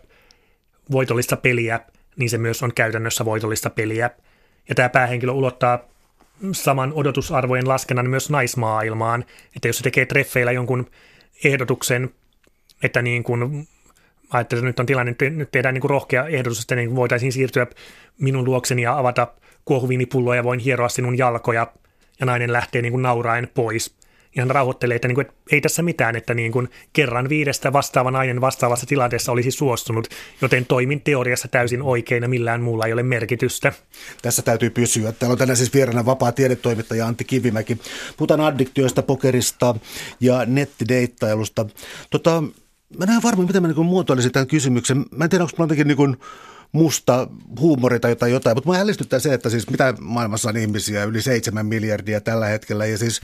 [0.92, 1.80] voitollista peliä,
[2.16, 4.10] niin se myös on käytännössä voitollista peliä.
[4.68, 5.78] Ja tämä päähenkilö ulottaa
[6.52, 9.24] saman odotusarvojen laskennan myös naismaailmaan,
[9.56, 10.90] että jos se tekee treffeillä jonkun
[11.44, 12.10] ehdotuksen,
[12.82, 13.68] että niin kuin
[14.30, 17.66] ajattelin, että nyt on tilanne, nyt tehdään niin kuin rohkea ehdotus, että niin voitaisiin siirtyä
[18.18, 19.28] minun luokseni ja avata
[19.64, 21.72] kuohuviinipulloa ja voin hieroa sinun jalkoja,
[22.20, 24.00] ja nainen lähtee niin kuin nauraen pois
[24.36, 28.10] ihan rauhoittelee, että, niin kuin, että ei tässä mitään, että niin kuin kerran viidestä vastaava
[28.10, 30.08] nainen vastaavassa tilanteessa olisi suostunut,
[30.40, 33.72] joten toimin teoriassa täysin oikein ja millään muulla ei ole merkitystä.
[34.22, 35.12] Tässä täytyy pysyä.
[35.12, 37.78] Täällä on tänään siis vieraana vapaa tiedetoimittaja Antti Kivimäki.
[38.16, 39.74] Puhutaan addiktioista, pokerista
[40.20, 41.66] ja nettideittailusta.
[42.10, 42.42] Tota,
[42.98, 45.04] mä näen varmaan, miten mä niin muotoilisin tämän kysymyksen.
[45.16, 46.16] Mä en tiedä, onko mulla jotenkin niin
[46.72, 47.28] musta
[47.60, 48.56] huumori tai jotain, jotain.
[48.56, 52.86] mutta mä ällistyttää se, että siis mitä maailmassa on ihmisiä, yli seitsemän miljardia tällä hetkellä,
[52.86, 53.20] ja siis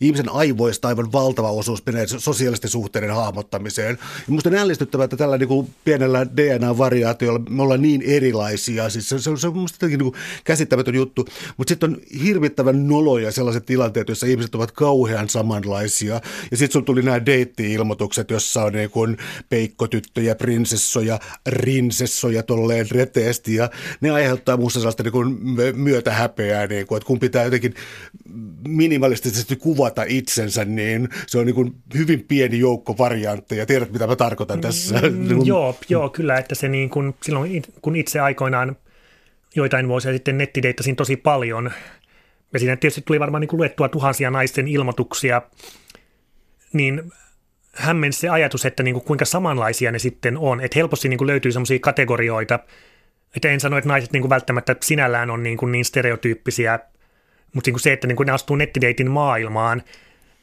[0.00, 3.98] ihmisen aivoista aivan valtava osuus menee sosiaalisten suhteiden hahmottamiseen.
[4.26, 9.08] Ja musta on ällistyttävää, että tällä niin kuin pienellä DNA-variaatiolla me ollaan niin erilaisia, siis
[9.08, 10.12] se, se, se on musta niin
[10.44, 11.26] käsittämätön juttu,
[11.56, 16.86] mutta sitten on hirvittävän noloja sellaiset tilanteet, joissa ihmiset ovat kauhean samanlaisia, ja sitten sulla
[16.86, 19.16] tuli nämä deitti-ilmoitukset, jossa on niin kuin
[19.48, 23.70] peikkotyttöjä, prinsessoja, rinsessoja, tolleen hirveän reteesti ja
[24.00, 25.38] ne aiheuttaa muussa sellaista niin kuin
[25.74, 27.74] myötä häpeää, niin kuin, että kun pitää jotenkin
[28.68, 33.66] minimalistisesti kuvata itsensä, niin se on niin kuin hyvin pieni joukko variantteja.
[33.66, 35.00] Tiedät, mitä mä tarkoitan tässä?
[35.10, 38.76] Mm, joo, joo, kyllä, että se niin kuin, silloin kun itse aikoinaan
[39.56, 41.70] joitain vuosia sitten nettideittasin tosi paljon,
[42.52, 45.42] ja siinä tietysti tuli varmaan niin kuin luettua tuhansia naisten ilmoituksia,
[46.72, 47.12] niin
[47.74, 50.60] hämmensi se ajatus, että niin kuin kuinka samanlaisia ne sitten on.
[50.60, 52.58] Että helposti niin kuin löytyy sellaisia kategorioita,
[53.36, 56.78] että en sano, että naiset niin kuin välttämättä sinällään on niin, kuin niin stereotyyppisiä,
[57.54, 59.82] mutta niin kuin se, että niin kuin ne astuu nettideitin maailmaan,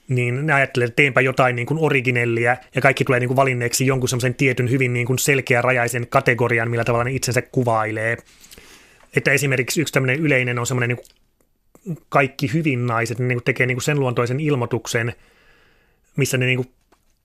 [0.08, 3.88] niin ne ajattelee, että teenpä jotain niin kuin originellia ja kaikki tulee niin kuin valinneeksi
[3.88, 8.17] jonkun semmoisen tietyn hyvin niin kuin selkeärajaisen kategorian, millä tavalla ne itsensä kuvailee.
[9.15, 11.08] Että esimerkiksi yksi tämmöinen yleinen on semmoinen niin
[12.10, 15.13] kaikki hyvin naiset, ne niin kuin tekee niin kuin sen luontoisen ilmoituksen,
[16.15, 16.72] missä ne niin kuin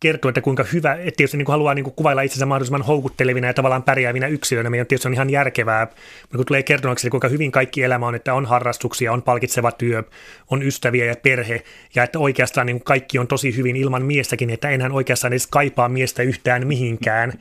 [0.00, 3.54] kertoo, että kuinka hyvä, että jos niin haluaa niin kuin kuvailla itsensä mahdollisimman houkuttelevina ja
[3.54, 5.86] tavallaan pärjäävinä yksilöinä, niin tietysti on ihan järkevää,
[6.22, 10.02] mutta kun tulee kertoneeksi, kuinka hyvin kaikki elämä on, että on harrastuksia, on palkitseva työ,
[10.50, 11.62] on ystäviä ja perhe,
[11.94, 15.88] ja että oikeastaan niin kaikki on tosi hyvin ilman miestäkin, että enhän oikeastaan edes kaipaa
[15.88, 17.32] miestä yhtään mihinkään.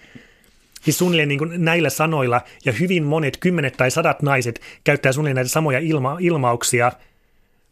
[0.82, 5.50] Siis suunnilleen niin näillä sanoilla, ja hyvin monet, kymmenet tai sadat naiset käyttää suunnilleen näitä
[5.50, 6.92] samoja ilma- ilmauksia–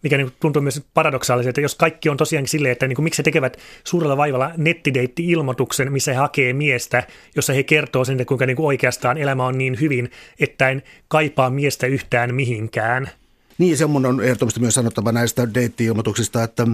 [0.04, 3.20] mikä niin tuntuu myös paradoksaaliselta, että jos kaikki on tosiaan silleen, että niin kuin, miksi
[3.20, 7.04] he tekevät suurella vaivalla nettideitti-ilmoituksen, missä he hakee miestä,
[7.36, 10.84] jossa he kertoo sen, että kuinka niin kuin oikeastaan elämä on niin hyvin, että en
[11.08, 13.10] kaipaa miestä yhtään mihinkään.
[13.58, 16.68] Niin, se mun on ehdottomasti myös sanottava näistä deitti-ilmoituksista, että,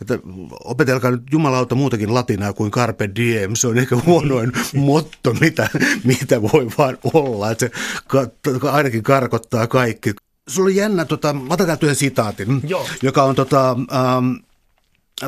[0.00, 0.18] että
[0.64, 3.54] opetelkaa nyt jumalauta muutakin latinaa kuin carpe diem.
[3.54, 5.68] Se on ehkä huonoin motto, mitä,
[6.04, 7.50] mitä voi vaan olla.
[7.50, 7.70] Että
[8.60, 10.12] se ainakin karkottaa kaikki
[10.48, 12.86] sulla oli jännä, tota, mä otan täältä yhden sitaatin, Joo.
[13.02, 14.32] joka on tota, ähm,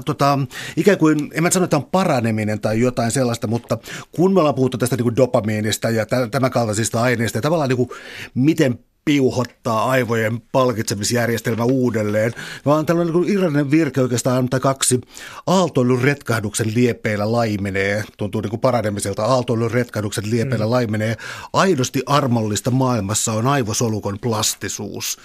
[0.04, 0.38] tota,
[0.76, 3.78] ikään kuin, en mä sano, että on paraneminen tai jotain sellaista, mutta
[4.12, 7.76] kun me ollaan puhuttu tästä niin kuin dopamiinista ja tämän kaltaisista aineista ja tavallaan niin
[7.76, 7.90] kuin,
[8.34, 12.32] miten piuhottaa aivojen palkitsemisjärjestelmä uudelleen,
[12.64, 15.00] vaan tällainen niin irrallinen virke oikeastaan tai kaksi
[15.46, 20.70] aaltoilun retkahduksen liepeillä laimenee, tuntuu niin kuin paranemiselta, aaltoilun retkahduksen liepeillä mm.
[20.70, 21.16] laimenee,
[21.52, 25.18] aidosti armollista maailmassa on aivosolukon plastisuus.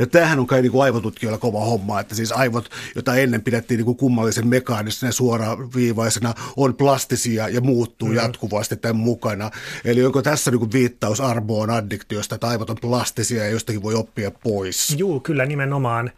[0.00, 3.78] Ja tämähän on kai niin kuin aivotutkijoilla kova homma, että siis aivot, joita ennen pidettiin
[3.78, 8.14] niin kuin kummallisen mekaanisena ja suoraviivaisena, on plastisia ja muuttuu mm.
[8.14, 9.50] jatkuvasti tämän mukana.
[9.84, 13.94] Eli onko tässä niin kuin viittaus armoon addiktiosta, että aivot on plastisia ja jostakin voi
[13.94, 14.94] oppia pois?
[14.98, 16.10] Joo, kyllä nimenomaan.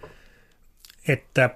[1.08, 1.50] Että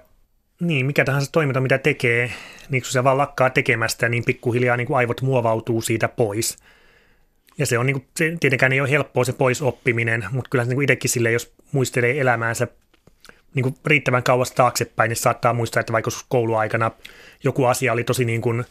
[0.59, 2.31] Niin, mikä tahansa toiminta, mitä tekee,
[2.69, 6.57] niin kun se vaan lakkaa tekemästä, niin pikkuhiljaa niin kuin aivot muovautuu siitä pois.
[7.57, 10.63] Ja se on niin kuin, se tietenkään ei ole helppoa se pois oppiminen, mutta kyllä
[10.63, 12.67] se niin itsekin sille, jos muistelee elämäänsä
[13.53, 16.91] niin kuin riittävän kauas taaksepäin, niin saattaa muistaa, että vaikka kouluaikana
[17.43, 18.65] joku asia oli tosi niin kuin,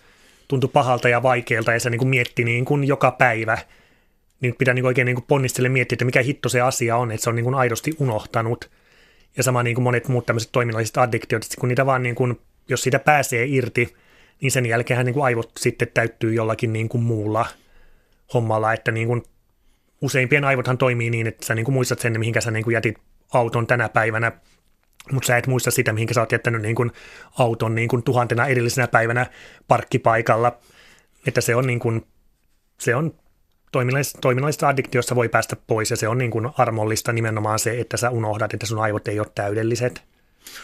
[0.48, 3.58] tuntui pahalta ja vaikealta ja se niin kuin mietti niin kuin joka päivä,
[4.40, 7.10] niin pitää niin kuin oikein niin kuin ponnistelle miettiä, että mikä hitto se asia on,
[7.10, 8.70] että se on niin kuin aidosti unohtanut.
[9.36, 12.40] Ja sama niin kuin monet muut tämmöiset toiminnalliset addiktiot, että kun niitä vaan niin kuin,
[12.68, 13.94] jos siitä pääsee irti,
[14.40, 17.46] niin sen jälkeen niin kuin aivot sitten täyttyy jollakin niin kuin muulla
[18.34, 19.22] hommalla, että niin kuin
[20.02, 22.98] useimpien aivothan toimii niin, että sä niin kuin muistat sen, mihinkä sä niin kuin jätit
[23.32, 24.32] auton tänä päivänä
[25.12, 26.92] mutta sä et muista sitä, mihinkä sä oot jättänyt niin kuin
[27.38, 29.26] auton niin kuin tuhantena edellisenä päivänä
[29.68, 30.58] parkkipaikalla.
[31.26, 32.06] Että se on, niin kuin,
[32.80, 33.14] se on
[33.72, 37.96] toiminnallisesta, toiminnallisesta addiktiosta voi päästä pois ja se on niin kuin armollista nimenomaan se, että
[37.96, 40.02] sä unohdat, että sun aivot ei ole täydelliset.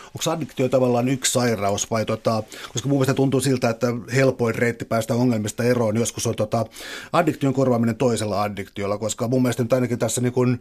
[0.06, 4.84] Onko addiktio tavallaan yksi sairaus vai tota, koska mun mielestä tuntuu siltä, että helpoin reitti
[4.84, 6.66] päästä ongelmista eroon joskus on tota,
[7.12, 10.60] addiktion korvaaminen toisella addiktiolla, koska mun mielestä nyt ainakin tässä niin kun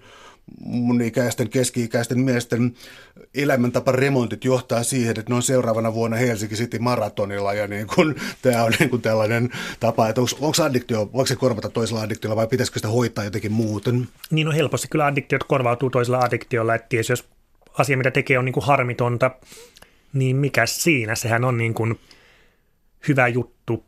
[0.60, 2.74] mun ikäisten, keski-ikäisten miesten
[3.36, 8.16] elämäntapa remontit johtaa siihen, että ne on seuraavana vuonna Helsinki City maratonilla ja niin kun,
[8.42, 9.50] tämä on niin kun tällainen
[9.80, 13.52] tapa, että onko, onko addiktio, voiko se korvata toisella addiktiolla vai pitäisikö sitä hoitaa jotenkin
[13.52, 14.08] muuten?
[14.32, 17.26] Niin on helposti kyllä addiktiot korvautuu toisella addiktiolla, että jos
[17.78, 19.32] asia, mitä tekee, on niin kuin harmitonta,
[20.14, 21.16] niin mikä siinä?
[21.16, 22.00] Sehän on niin kuin
[23.08, 23.86] hyvä juttu.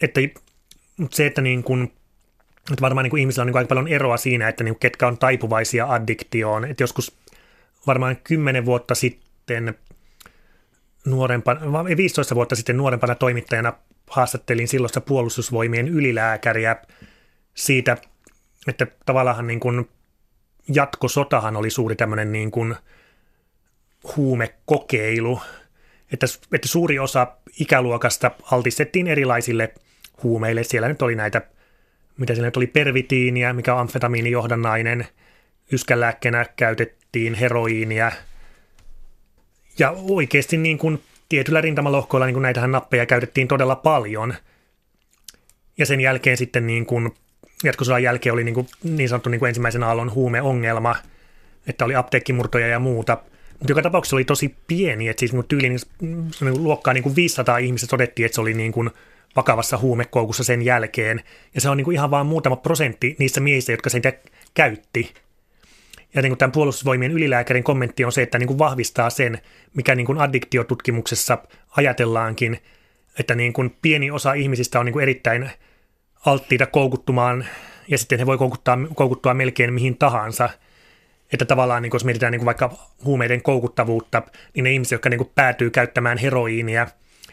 [0.00, 0.20] Että,
[0.96, 1.82] mutta se, että, niin kuin,
[2.70, 4.80] että varmaan niin kuin ihmisillä on niin kuin aika paljon eroa siinä, että niin kuin
[4.80, 6.64] ketkä on taipuvaisia addiktioon.
[6.64, 7.16] Että joskus
[7.86, 9.78] varmaan 10 vuotta sitten
[11.04, 11.60] nuorempana,
[11.96, 13.72] 15 vuotta sitten nuorempana toimittajana
[14.10, 16.76] haastattelin silloista puolustusvoimien ylilääkäriä
[17.54, 17.96] siitä,
[18.68, 19.88] että tavallaan niin kuin
[20.68, 22.74] jatkosotahan oli suuri tämmöinen niin kuin
[24.16, 25.40] huumekokeilu,
[26.12, 27.26] että, että suuri osa
[27.60, 29.74] ikäluokasta altistettiin erilaisille
[30.22, 30.64] huumeille.
[30.64, 31.42] Siellä nyt oli näitä,
[32.18, 35.06] mitä siellä nyt oli, pervitiiniä, mikä on amfetamiinijohdannainen,
[35.72, 38.12] yskänlääkkeenä käytettiin heroiinia,
[39.78, 44.34] ja oikeasti niin kuin tietyllä rintamalohkoilla niin kuin näitähän nappeja käytettiin todella paljon.
[45.78, 47.14] Ja sen jälkeen sitten niin kuin
[47.64, 50.96] jatkosodan jälkeen oli niin, kuin, niin sanottu niin kuin ensimmäisen aallon huumeongelma,
[51.66, 53.18] että oli apteekkimurtoja ja muuta.
[53.58, 57.58] Mutta joka tapauksessa oli tosi pieni, että siis tyyliin niin, niin luokkaa niin kuin 500
[57.58, 58.90] ihmistä todettiin, että se oli niin kuin
[59.36, 61.20] vakavassa huumekoukussa sen jälkeen.
[61.54, 64.12] Ja se on niin kuin ihan vain muutama prosentti niistä miehistä, jotka sitä
[64.54, 65.14] käytti.
[66.14, 69.38] Ja niin kuin tämän puolustusvoimien ylilääkärin kommentti on se, että niin kuin vahvistaa sen,
[69.74, 71.38] mikä niin kuin addiktiotutkimuksessa
[71.76, 72.58] ajatellaankin,
[73.18, 75.50] että niin kuin pieni osa ihmisistä on niin kuin erittäin
[76.26, 77.46] alttiita koukuttumaan
[77.88, 80.48] ja sitten he voi koukuttaa, koukuttua melkein mihin tahansa.
[81.32, 82.70] Että tavallaan niin jos mietitään niin vaikka
[83.04, 84.22] huumeiden koukuttavuutta,
[84.54, 86.86] niin ne ihmiset, jotka niin päätyy käyttämään heroiinia,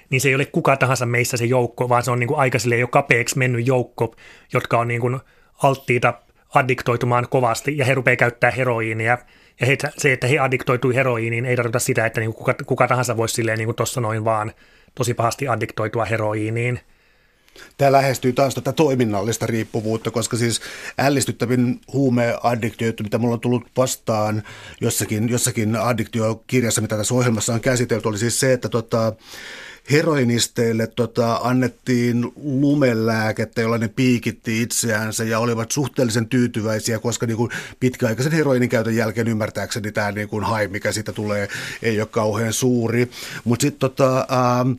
[0.09, 2.87] niin se ei ole kuka tahansa meissä se joukko, vaan se on niin aika jo
[2.87, 4.15] kapeaksi mennyt joukko,
[4.53, 5.19] jotka on niin
[5.63, 6.13] alttiita
[6.55, 9.17] addiktoitumaan kovasti ja he rupeaa käyttää heroiinia.
[9.59, 13.17] Ja he, se, että he addiktoituu heroiiniin, ei tarkoita sitä, että niin kuka, kuka tahansa
[13.17, 14.51] voisi silleen niin tuossa noin vaan
[14.95, 16.79] tosi pahasti addiktoitua heroiiniin.
[17.77, 20.61] Tämä lähestyy taas tätä toiminnallista riippuvuutta, koska siis
[20.97, 24.43] ällistyttävin huumeaddiktio, mitä mulla on tullut vastaan
[24.81, 29.13] jossakin, jossakin addiktiokirjassa, mitä tässä ohjelmassa on käsitelty, oli siis se, että tota,
[29.91, 37.51] heroinisteille tota, annettiin lumelääkettä, jolla ne piikitti itseänsä ja olivat suhteellisen tyytyväisiä, koska niin kuin
[37.79, 41.47] pitkäaikaisen heroinin käytön jälkeen ymmärtääkseni tämä niin kuin hai, mikä siitä tulee,
[41.81, 43.09] ei ole kauhean suuri.
[43.43, 44.71] Mutta sitten tota, ähm,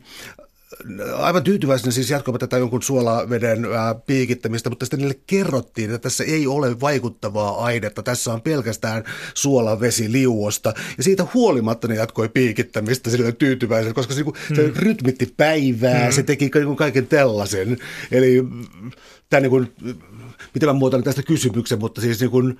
[1.15, 3.67] aivan tyytyväisenä siis jatkoivat tätä jonkun suolaveden
[4.05, 9.03] piikittämistä, mutta sitten niille kerrottiin, että tässä ei ole vaikuttavaa ainetta, tässä on pelkästään
[9.33, 10.73] suolavesi liuosta.
[10.97, 14.73] Ja siitä huolimatta ne jatkoi piikittämistä sille tyytyväisenä, koska se, niin se mm.
[14.75, 16.11] rytmitti päivää, mm.
[16.11, 17.77] se teki niin kaiken tällaisen.
[18.11, 18.43] Eli
[19.29, 19.73] tämä niin kuin,
[20.53, 22.59] miten mä muotoilen tästä kysymyksen, mutta siis niin kuin,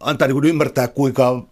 [0.00, 1.51] antaa niin kuin ymmärtää, kuinka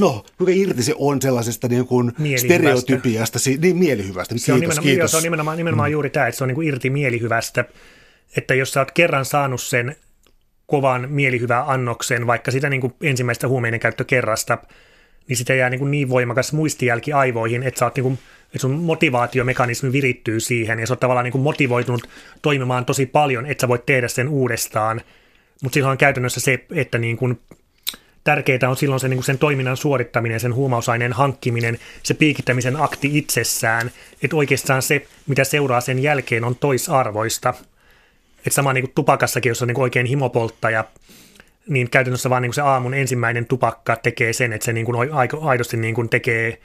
[0.00, 4.38] No, kuinka irti se on sellaisesta niin kuin stereotypiasta, niin mielihyvästä.
[4.38, 5.10] Se on nimenomaan, kiitos.
[5.10, 5.92] Se on nimenomaan, nimenomaan mm.
[5.92, 7.64] juuri tämä, että se on niin kuin irti mielihyvästä.
[8.36, 9.96] Että jos sä oot kerran saanut sen
[10.66, 14.58] kovan mielihyvän annoksen, vaikka sitä niin kuin ensimmäistä huumeiden käyttökerrasta,
[15.28, 18.58] niin sitä jää niin, kuin niin voimakas muistijälki aivoihin, että, sä oot niin kuin, että
[18.58, 22.08] sun motivaatiomekanismi virittyy siihen ja sä oot tavallaan niin kuin motivoitunut
[22.42, 25.00] toimimaan tosi paljon, että sä voit tehdä sen uudestaan.
[25.62, 27.40] Mutta silloin on käytännössä se, että niin kuin
[28.24, 33.18] tärkeää on silloin se, niin kuin sen toiminnan suorittaminen, sen huumausaineen hankkiminen, se piikittämisen akti
[33.18, 33.90] itsessään,
[34.22, 37.54] että oikeastaan se, mitä seuraa sen jälkeen, on toisarvoista.
[38.38, 40.84] Että sama niin kuin tupakassakin, jos on niin kuin oikein himopolttaja,
[41.68, 45.10] niin käytännössä vaan niin kuin se aamun ensimmäinen tupakka tekee sen, että se niin kuin
[45.40, 46.58] aidosti niin kuin tekee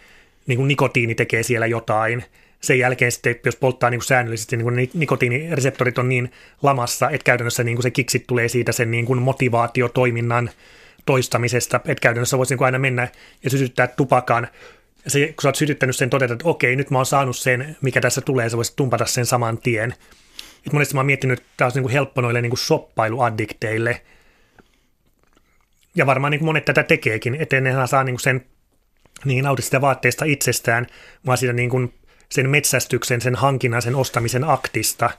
[0.47, 2.23] niin kuin nikotiini tekee siellä jotain.
[2.61, 6.31] Sen jälkeen sitten, jos polttaa niin kuin säännöllisesti, niin kuin nikotiinireseptorit on niin
[6.63, 10.49] lamassa, että käytännössä niin kuin se kiksit tulee siitä sen niin kuin motivaatiotoiminnan
[11.05, 13.07] toistamisesta, että käytännössä voisi niin aina mennä
[13.43, 14.47] ja sytyttää tupakan,
[15.05, 17.77] ja se, kun sä oot sytyttänyt sen, todeta, että okei, nyt mä oon saanut sen,
[17.81, 19.93] mikä tässä tulee, sä voisit tumpata sen saman tien.
[20.67, 24.01] Et monesti mä oon miettinyt, että tämä olisi niin helppo noille niin shoppailuaddikteille.
[25.95, 28.45] Ja varmaan niin monet tätä tekeekin, että ne saa niin sen
[29.25, 29.81] niin nauti sitä
[30.25, 30.87] itsestään,
[31.25, 31.93] vaan siitä niin kuin
[32.29, 35.09] sen metsästyksen, sen hankinnan, sen ostamisen aktista.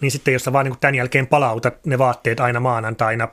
[0.00, 3.28] Niin sitten jos sä vaan niin kuin tämän jälkeen palautat ne vaatteet aina maanantaina,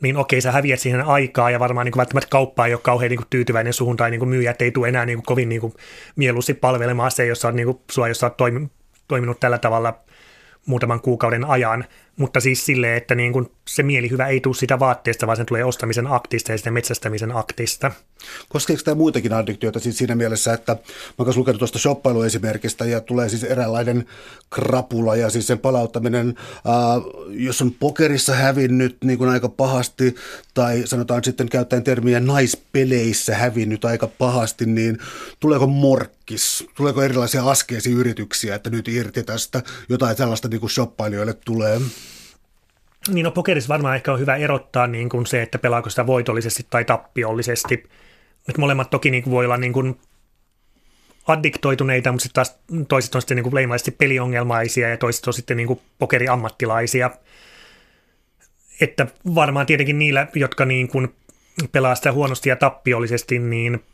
[0.00, 3.10] niin okei, sä häviät siihen aikaa ja varmaan niin kuin välttämättä kauppa ei ole kauhean
[3.10, 5.60] niin kuin tyytyväinen suhun tai niin kuin myyjät ei tule enää niin kuin kovin niin
[5.60, 5.74] kuin
[6.16, 8.36] mieluusti palvelemaan se, jos oot, niin kuin, sua, jos sä oot
[9.08, 10.00] toiminut tällä tavalla
[10.66, 11.84] muutaman kuukauden ajan,
[12.16, 15.64] mutta siis silleen, että niin kuin se mielihyvä ei tule sitä vaatteesta, vaan sen tulee
[15.64, 17.92] ostamisen aktista ja sitten metsästämisen aktista.
[18.48, 20.72] Koskeeko tämä muitakin addiktioita siis siinä mielessä, että
[21.18, 24.06] mä olen lukenut tuosta shoppailuesimerkistä ja tulee siis eräänlainen
[24.50, 26.74] krapula ja siis sen palauttaminen, ää,
[27.28, 30.14] jos on pokerissa hävinnyt niin kuin aika pahasti
[30.54, 34.98] tai sanotaan sitten käyttäen termiä naispeleissä hävinnyt aika pahasti, niin
[35.40, 41.34] tuleeko morkkis, tuleeko erilaisia askeisia yrityksiä, että nyt irti tästä jotain sellaista niin kuin shoppailijoille
[41.44, 41.80] tulee?
[43.08, 46.66] Niin no pokerissa varmaan ehkä on hyvä erottaa niin kuin se, että pelaako sitä voitollisesti
[46.70, 47.88] tai tappiollisesti.
[48.48, 50.00] Että molemmat toki niin kuin voi olla niin kuin
[51.26, 53.54] addiktoituneita, mutta sitten taas toiset on sitten niin kuin
[53.98, 57.10] peliongelmaisia ja toiset on sitten niin kuin pokeriammattilaisia.
[58.80, 61.14] Että varmaan tietenkin niillä, jotka niin kuin
[61.72, 63.84] pelaa sitä huonosti ja tappiollisesti, niin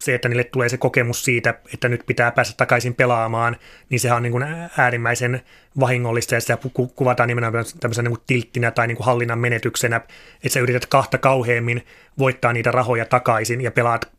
[0.00, 3.56] se, että niille tulee se kokemus siitä, että nyt pitää päästä takaisin pelaamaan,
[3.90, 4.44] niin sehän on niin kuin
[4.78, 5.42] äärimmäisen
[5.80, 6.58] vahingollista ja sitä
[6.94, 11.18] kuvataan nimenomaan tämmöisenä niin kuin tilttinä tai niin kuin hallinnan menetyksenä, että sä yrität kahta
[11.18, 11.86] kauheammin
[12.18, 14.12] voittaa niitä rahoja takaisin ja pelaat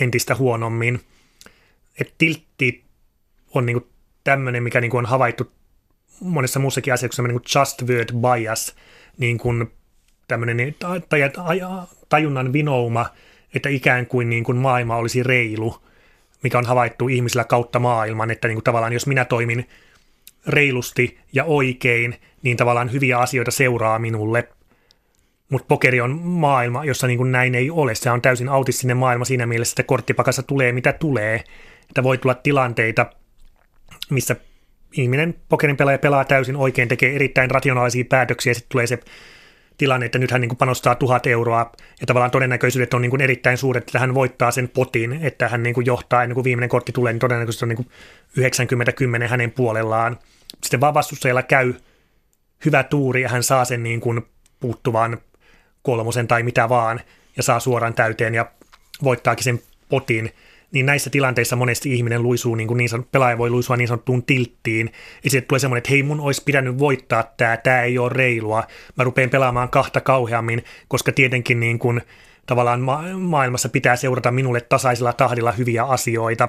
[0.00, 1.00] entistä huonommin.
[2.00, 2.84] Et tiltti
[3.54, 3.90] on niin kuin
[4.24, 5.52] tämmöinen, mikä niin kuin on havaittu
[6.20, 8.74] monessa muussakin asiassa, kuin just word bias,
[9.18, 9.72] niin kuin
[10.28, 10.74] tämmöinen
[12.08, 13.06] tajunnan vinouma,
[13.54, 15.82] että ikään kuin, niin kuin maailma olisi reilu,
[16.42, 19.68] mikä on havaittu ihmisillä kautta maailman, että niin kuin tavallaan jos minä toimin
[20.46, 24.48] reilusti ja oikein, niin tavallaan hyviä asioita seuraa minulle.
[25.50, 27.94] Mutta pokeri on maailma, jossa niin kuin näin ei ole.
[27.94, 31.44] Se on täysin autistinen maailma siinä mielessä, että korttipakassa tulee mitä tulee.
[31.88, 33.06] Että voi tulla tilanteita,
[34.10, 34.36] missä
[34.92, 38.98] ihminen, pokerin pelaaja pelaa täysin oikein, tekee erittäin rationaalisia päätöksiä ja sitten tulee se
[39.78, 43.84] tilanne, että nyt hän niin panostaa tuhat euroa ja tavallaan todennäköisyydet on niin erittäin suuret,
[43.84, 47.20] että hän voittaa sen potin, että hän niin johtaa ennen kuin viimeinen kortti tulee, niin
[47.20, 47.88] todennäköisesti on niin kuin
[49.24, 50.18] 90-10 hänen puolellaan.
[50.62, 51.74] Sitten vaan vastustajalla käy
[52.64, 54.26] hyvä tuuri ja hän saa sen niin kuin
[54.60, 55.18] puuttuvan
[55.82, 57.00] kolmosen tai mitä vaan
[57.36, 58.50] ja saa suoraan täyteen ja
[59.04, 60.32] voittaakin sen potin
[60.74, 64.22] niin näissä tilanteissa monesti ihminen luisuu, niin kuin niin sanot, pelaaja voi luisua niin sanottuun
[64.22, 64.92] tilttiin,
[65.24, 68.64] ja sitten tulee semmoinen, että hei mun olisi pitänyt voittaa tämä, tämä ei ole reilua,
[68.96, 72.02] mä rupean pelaamaan kahta kauheammin, koska tietenkin niin kuin,
[72.46, 76.48] tavallaan ma- maailmassa pitää seurata minulle tasaisella tahdilla hyviä asioita,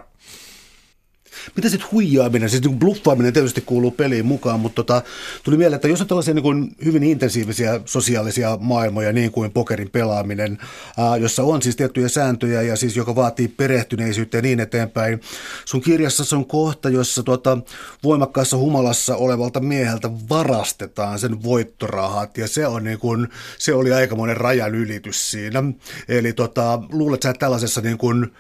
[1.56, 5.02] mitä sitten huijaaminen, siis niin bluffaaminen tietysti kuuluu peliin mukaan, mutta tota,
[5.44, 10.58] tuli mieleen, että jos on tällaisia niin hyvin intensiivisiä sosiaalisia maailmoja, niin kuin pokerin pelaaminen,
[10.98, 15.22] ää, jossa on siis tiettyjä sääntöjä ja siis joka vaatii perehtyneisyyttä ja niin eteenpäin.
[15.66, 17.58] Sun kirjassa on kohta, jossa tota,
[18.04, 23.28] voimakkaassa humalassa olevalta mieheltä varastetaan sen voittorahat ja se, on niin kuin,
[23.58, 25.64] se oli aikamoinen rajan ylitys siinä.
[26.08, 28.32] Eli tota, luulet sä, että tällaisessa niin kuin,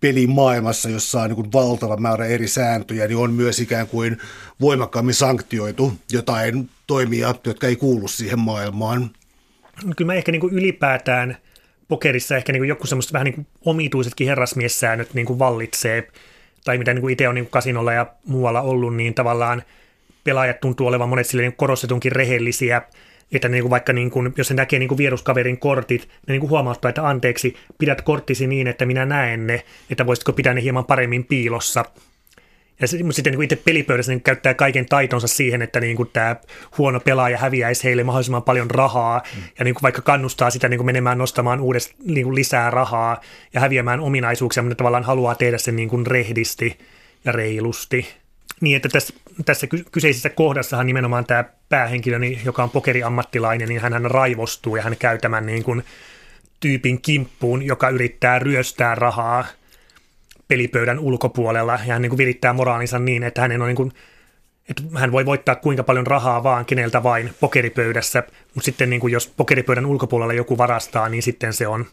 [0.00, 4.18] pelimaailmassa, jossa on niin valtava määrä eri sääntöjä, niin on myös ikään kuin
[4.60, 9.10] voimakkaammin sanktioitu jotain toimia, jotka ei kuulu siihen maailmaan.
[9.96, 11.36] Kyllä mä ehkä niin kuin ylipäätään
[11.88, 16.08] pokerissa ehkä niin kuin joku semmoista vähän niin kuin omituisetkin herrasmiessäännöt niin kuin vallitsee,
[16.64, 19.62] tai mitä niin kuin itse on niin kuin kasinolla ja muualla ollut, niin tavallaan
[20.24, 22.82] pelaajat tuntuu olevan monet silleen niin korostetunkin rehellisiä,
[23.32, 26.40] että niin kuin vaikka niin kuin, jos se näkee niin kuin vieruskaverin kortit, ne niin
[26.40, 30.62] kuin huomauttaa, että anteeksi, pidät korttisi niin, että minä näen ne, että voisitko pitää ne
[30.62, 31.84] hieman paremmin piilossa.
[32.80, 36.36] Ja sitten niin kuin itse pelipöydässä niin käyttää kaiken taitonsa siihen, että niin kuin tämä
[36.78, 39.42] huono pelaaja häviäisi heille mahdollisimman paljon rahaa mm.
[39.58, 43.20] ja niin kuin vaikka kannustaa sitä niin kuin menemään nostamaan uudesta niin kuin lisää rahaa
[43.52, 46.78] ja häviämään ominaisuuksia, mutta tavallaan haluaa tehdä sen niin kuin rehdisti
[47.24, 48.06] ja reilusti.
[48.64, 54.10] Niin, että tässä, tässä kyseisessä kohdassahan nimenomaan tämä päähenkilö, niin, joka on pokeriammattilainen, niin hän
[54.10, 55.84] raivostuu ja hän käy tämän niin kuin
[56.60, 59.44] tyypin kimppuun, joka yrittää ryöstää rahaa
[60.48, 63.92] pelipöydän ulkopuolella ja hän niin kuin virittää moraalinsa niin, että hänen on niin kuin,
[64.68, 68.22] että hän voi voittaa kuinka paljon rahaa vaan keneltä vain pokeripöydässä,
[68.54, 71.86] mutta sitten niin kuin jos pokeripöydän ulkopuolella joku varastaa, niin sitten se on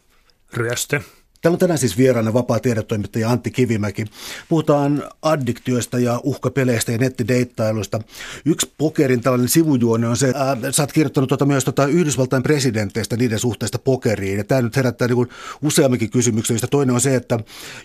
[0.53, 1.01] ryöstö.
[1.41, 4.05] Täällä on tänään siis vieraana vapaa tiedetoimittaja Antti Kivimäki.
[4.49, 7.99] Puhutaan addiktioista ja uhkapeleistä ja nettideittailuista.
[8.45, 13.17] Yksi pokerin tällainen sivujuone on se, että sä oot kirjoittanut tuota myös tuota Yhdysvaltain presidenteistä
[13.17, 14.37] niiden suhteesta pokeriin.
[14.37, 15.27] Ja tämä nyt herättää niin
[15.61, 17.39] useamminkin kysymyksiä, joista toinen on se, että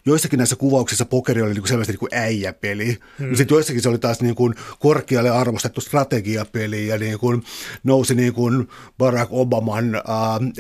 [0.07, 2.99] joissakin näissä kuvauksissa pokeri oli niin selvästi niin kuin äijäpeli.
[3.19, 3.35] Hmm.
[3.35, 7.43] Sitten joissakin se oli taas niin kuin korkealle arvostettu strategiapeli ja niin kuin
[7.85, 10.03] nousi niin kuin Barack Obaman ää,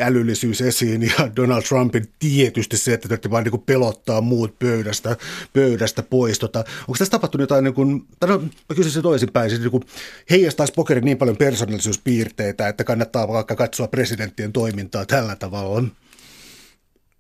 [0.07, 5.16] älyllisyys esiin ja Donald Trumpin tietysti se, että te vaan niin pelottaa muut pöydästä,
[5.53, 6.39] pöydästä pois.
[6.39, 9.84] Tota, onko tässä tapahtunut jotain, niin kuin, tai no, mä kysyisin toisinpäin, siis niin
[10.30, 15.82] heijastaisi pokeri niin paljon persoonallisuuspiirteitä, että kannattaa vaikka katsoa presidenttien toimintaa tällä tavalla?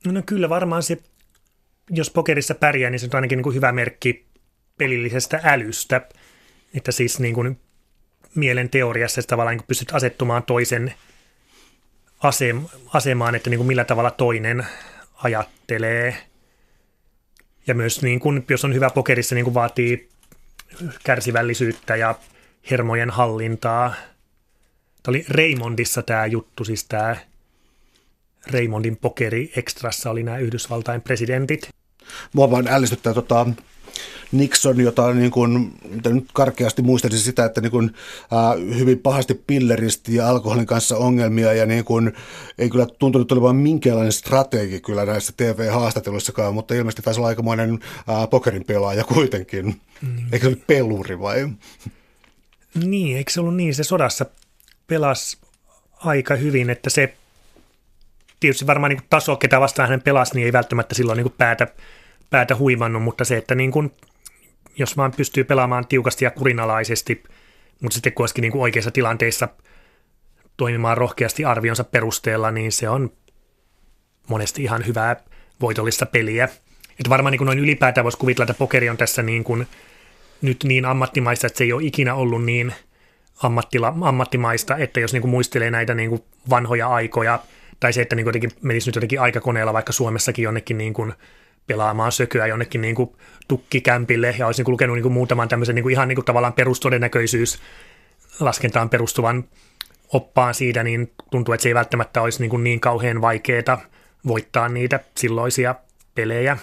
[0.06, 0.98] No, no kyllä varmaan se,
[1.90, 4.26] jos pokerissa pärjää, niin se on ainakin niin kuin hyvä merkki
[4.78, 6.00] pelillisestä älystä,
[6.74, 7.60] että siis niin kuin
[8.34, 10.94] mielen teoriassa tavallaan niin pystyt asettumaan toisen
[12.92, 14.66] asemaan, että niin kuin millä tavalla toinen
[15.16, 16.16] ajattelee.
[17.66, 20.08] Ja myös niin kun, jos on hyvä pokerissa, niin kun vaatii
[21.04, 22.14] kärsivällisyyttä ja
[22.70, 23.94] hermojen hallintaa.
[25.02, 27.16] Tämä oli Raymondissa tämä juttu, siis tämä
[28.52, 31.68] Raymondin pokeri ekstrassa oli nämä Yhdysvaltain presidentit.
[32.32, 33.46] Mua vaan ällistyttää tota,
[34.32, 35.72] Nixon, jota niin kuin,
[36.04, 37.94] nyt karkeasti muistaisin sitä, että niin kuin,
[38.32, 42.12] äh, hyvin pahasti pilleristi ja alkoholin kanssa ongelmia ja niin kuin,
[42.58, 48.30] ei kyllä tuntunut olevan minkäänlainen strategi kyllä näissä TV-haastatteluissakaan, mutta ilmeisesti taisi olla aikamoinen äh,
[48.30, 49.80] pokerin pelaaja kuitenkin.
[50.02, 50.16] Mm.
[50.32, 51.48] Eikö se ole peluri vai?
[52.74, 53.74] Niin, eikö se ollut niin?
[53.74, 54.26] Se sodassa
[54.86, 55.38] pelasi
[55.96, 57.14] aika hyvin, että se
[58.40, 61.66] tietysti varmaan niin taso, ketä vastaan hän pelasi, niin ei välttämättä silloin niin päätä,
[62.30, 63.92] päätä huimannut, mutta se, että niin kuin
[64.78, 67.22] jos vaan pystyy pelaamaan tiukasti ja kurinalaisesti,
[67.82, 69.48] mutta sitten kuitenkin niin kuin oikeissa tilanteissa
[70.56, 73.10] toimimaan rohkeasti arvionsa perusteella, niin se on
[74.28, 75.16] monesti ihan hyvää
[75.60, 76.44] voitollista peliä.
[76.90, 79.66] Että varmaan niin kuin noin ylipäätään voisi kuvitella, että pokeri on tässä niin kuin
[80.42, 82.72] nyt niin ammattimaista, että se ei ole ikinä ollut niin
[83.42, 87.38] ammattila, ammattimaista, että jos niin kuin muistelee näitä niin kuin vanhoja aikoja,
[87.80, 91.12] tai se, että niin kuin menisi nyt jotenkin aikakoneella vaikka Suomessakin jonnekin niin kuin
[91.66, 93.10] pelaamaan sököä jonnekin niin kuin
[93.48, 96.52] tukkikämpille ja olisin niin lukenut niin kuin muutaman tämmöisen niin kuin ihan niin kuin tavallaan
[96.52, 97.58] perustodennäköisyys
[98.40, 99.44] laskentaan perustuvan
[100.12, 103.80] oppaan siitä, niin tuntuu, että se ei välttämättä olisi niin, kuin niin kauhean vaikeaa
[104.26, 105.74] voittaa niitä silloisia
[106.14, 106.58] pelejä.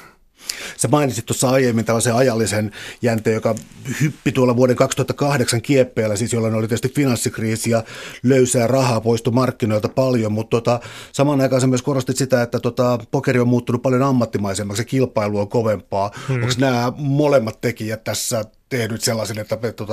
[0.77, 2.71] Sä mainitsit tuossa aiemmin tällaisen ajallisen
[3.01, 3.55] jänteen, joka
[4.01, 7.83] hyppi tuolla vuoden 2008 kieppeellä, siis jolloin oli tietysti finanssikriisi ja
[8.23, 10.79] löysää rahaa poistui markkinoilta paljon, mutta tota,
[11.11, 15.39] samaan aikaan sä myös korostit sitä, että tota, pokeri on muuttunut paljon ammattimaisemmaksi ja kilpailu
[15.39, 16.11] on kovempaa.
[16.27, 16.35] Hmm.
[16.35, 19.85] Onko nämä molemmat tekijät tässä tehnyt sellaisen, että, että,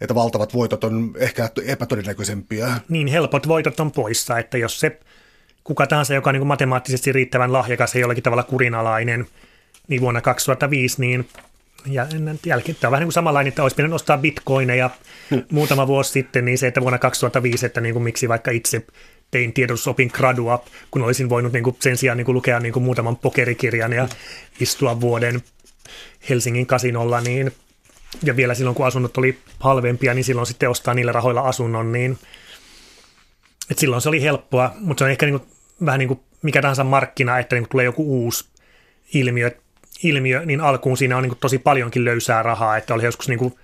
[0.00, 2.68] että valtavat voitot on ehkä epätodennäköisempiä?
[2.88, 5.00] Niin, helpot voitot on poissa, että jos se
[5.64, 9.26] kuka tahansa, joka on niin matemaattisesti riittävän lahjakas ja jollakin tavalla kurinalainen–
[9.88, 11.28] niin vuonna 2005, niin
[11.86, 12.06] ja
[12.46, 14.90] jälkeen, tämä on vähän niin kuin samanlainen, että olisi pitänyt ostaa bitcoineja
[15.50, 18.86] muutama vuosi sitten, niin se, että vuonna 2005, että niin kuin miksi vaikka itse
[19.30, 22.82] tein tiedotusopin gradua, kun olisin voinut niin kuin sen sijaan niin kuin lukea niin kuin
[22.82, 24.08] muutaman pokerikirjan ja
[24.60, 25.42] istua vuoden
[26.28, 27.52] Helsingin kasinolla, niin
[28.22, 32.18] ja vielä silloin, kun asunnot oli halvempia, niin silloin sitten ostaa niillä rahoilla asunnon, niin
[33.70, 35.50] että silloin se oli helppoa, mutta se on ehkä niin kuin,
[35.84, 38.44] vähän niin kuin mikä tahansa markkina, että niin kuin tulee joku uusi
[39.14, 39.50] ilmiö,
[40.02, 43.38] ilmiö, niin alkuun siinä on niin kuin tosi paljonkin löysää rahaa, että oli joskus niin
[43.38, 43.54] kuin,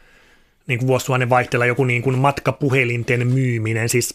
[0.67, 4.15] niin kuin vuosituhannen vaihteella joku niin kuin matkapuhelinten myyminen, siis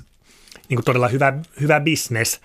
[0.69, 2.41] niin kuin todella hyvä, hyvä bisnes,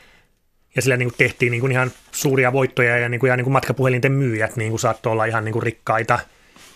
[0.76, 3.44] ja sillä niin kuin tehtiin niin kuin ihan suuria voittoja, ja, niin kuin, ja niin
[3.44, 6.18] kuin matkapuhelinten myyjät niin kuin saattoi olla ihan niin kuin rikkaita,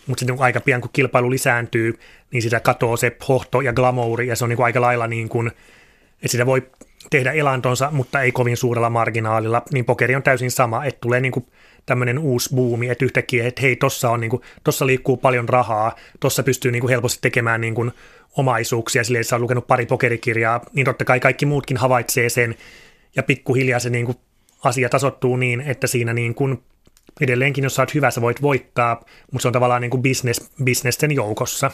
[0.07, 1.99] mutta sitten niin aika pian kun kilpailu lisääntyy,
[2.30, 5.28] niin sitä katoaa se hohto ja glamouri, ja se on niin kuin aika lailla niin
[5.28, 6.62] kuin, että sitä voi
[7.11, 11.32] tehdä elantonsa, mutta ei kovin suurella marginaalilla, niin pokeri on täysin sama, että tulee niin
[11.32, 11.47] kuin
[11.87, 14.30] tämmöinen uusi buumi, että yhtäkkiä, että hei, tossa, on, niin
[14.64, 17.93] tossa liikkuu paljon rahaa, tossa pystyy niin kuin helposti tekemään niin kuin
[18.37, 22.55] omaisuuksia, sille sä lukenut pari pokerikirjaa, niin totta kai kaikki muutkin havaitsee sen,
[23.16, 24.18] ja pikkuhiljaa se niin kuin
[24.64, 26.62] asia tasottuu niin, että siinä niin kuin
[27.20, 31.12] edelleenkin, jos sä oot hyvä, sä voit voittaa, mutta se on tavallaan niin business, businessen
[31.12, 31.70] joukossa.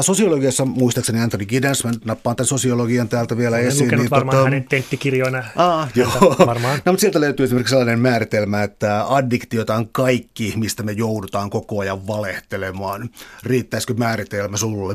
[0.00, 3.88] Sosiologiassa muistaakseni Anthony Giddens, mä nappaan tämän sosiologian täältä vielä Olen esiin.
[3.88, 5.44] niin, varmaan tota, hänen tenttikirjoina.
[5.56, 6.36] Ah, joo.
[6.46, 6.80] Varmaan.
[6.84, 11.80] No, mutta sieltä löytyy esimerkiksi sellainen määritelmä, että addiktiota on kaikki, mistä me joudutaan koko
[11.80, 13.10] ajan valehtelemaan.
[13.42, 14.94] Riittäisikö määritelmä sulle?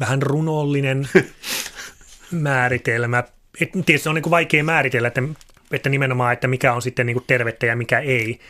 [0.00, 1.08] Vähän runollinen
[2.30, 3.24] määritelmä.
[3.60, 5.22] Et, tietysti on niin kuin vaikea määritellä, että,
[5.70, 8.40] että nimenomaan, että mikä on sitten niin kuin tervettä ja mikä ei.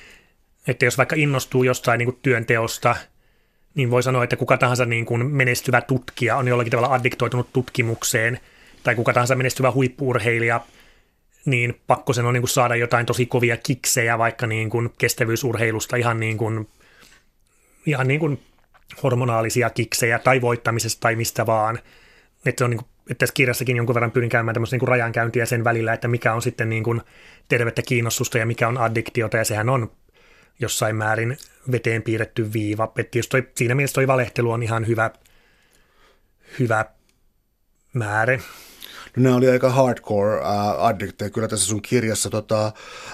[0.67, 2.97] Että jos vaikka innostuu jostain niin kuin työnteosta–
[3.75, 8.41] niin voi sanoa, että kuka tahansa niin kuin menestyvä tutkija on jollakin tavalla addiktoitunut tutkimukseen,
[8.83, 10.61] tai kuka tahansa menestyvä huippuurheilija
[11.45, 15.97] niin pakko sen on niin kuin saada jotain tosi kovia kiksejä vaikka niin kuin kestävyysurheilusta
[15.97, 16.69] ihan niin kuin,
[17.87, 18.41] ihan niin kuin
[19.03, 21.79] hormonaalisia kiksejä tai voittamisesta tai mistä vaan.
[22.47, 25.47] Että se on niin kuin, että tässä kirjassakin jonkun verran pyrin käymään tämmöistä niin rajankäyntiä
[25.47, 27.01] sen välillä, että mikä on sitten niin kuin
[27.49, 29.91] tervettä kiinnostusta ja mikä on addiktiota ja sehän on
[30.63, 31.37] jossain määrin
[31.73, 32.93] veteen piirretty viiva.
[32.99, 35.11] Että jos toi, siinä mielessä toi valehtelu on ihan hyvä,
[36.59, 36.85] hyvä
[37.93, 38.39] määrä.
[39.17, 42.31] No nämä oli aika hardcore uh, addikteja kyllä tässä sun kirjassa.
[42.31, 42.67] Tota,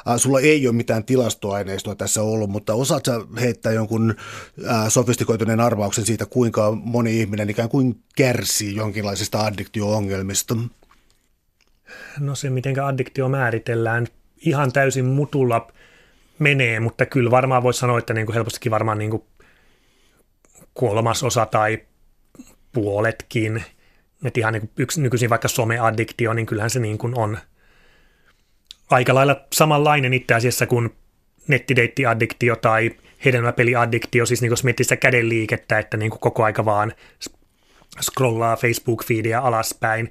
[0.07, 4.15] uh, sulla ei ole mitään tilastoaineistoa tässä ollut, mutta osaat sä heittää jonkun
[4.59, 10.57] uh, sofistikoituneen arvauksen siitä, kuinka moni ihminen ikään kuin kärsii jonkinlaisista addiktio-ongelmista?
[12.21, 15.73] No se, miten addiktio määritellään, ihan täysin mutulla
[16.39, 19.23] menee, mutta kyllä varmaan voisi sanoa, että niin kuin helpostikin varmaan niin kuin
[20.75, 21.79] kolmasosa tai
[22.73, 23.65] puoletkin–
[24.25, 27.39] että ihan niin yksi nykyisin vaikka someaddiktio, niin kyllähän se niin kuin on
[28.91, 30.95] aika lailla samanlainen itse asiassa kuin
[31.49, 32.91] nettideittiaddiktio tai
[33.25, 36.93] hedelmäpeliaddiktio, siis niin kuin jos miettii sitä kädenliikettä, että niin kuin koko aika vaan
[38.01, 40.11] scrollaa Facebook-feedia alaspäin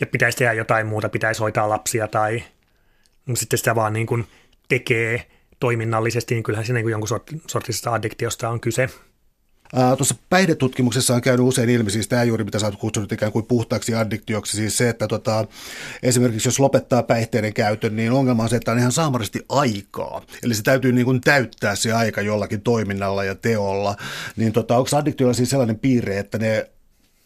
[0.00, 2.42] ja pitäisi tehdä jotain muuta, pitäisi hoitaa lapsia tai
[3.34, 4.26] sitten sitä vaan niin kuin
[4.70, 5.26] tekee
[5.60, 7.08] toiminnallisesti, niin kyllähän siinä niin jonkun
[7.46, 8.88] sortisesta addiktiosta on kyse.
[9.96, 13.46] Tuossa päihdetutkimuksessa on käynyt usein ilmi, siis tämä juuri mitä sä oot kutsunut ikään kuin
[13.46, 15.46] puhtaaksi addiktioksi, siis se, että tota,
[16.02, 20.22] esimerkiksi jos lopettaa päihteiden käytön, niin ongelma on se, että on ihan saamarasti aikaa.
[20.42, 23.96] Eli se täytyy niin kuin täyttää se aika jollakin toiminnalla ja teolla.
[24.36, 26.70] Niin tota, onko addiktioilla siis sellainen piirre, että ne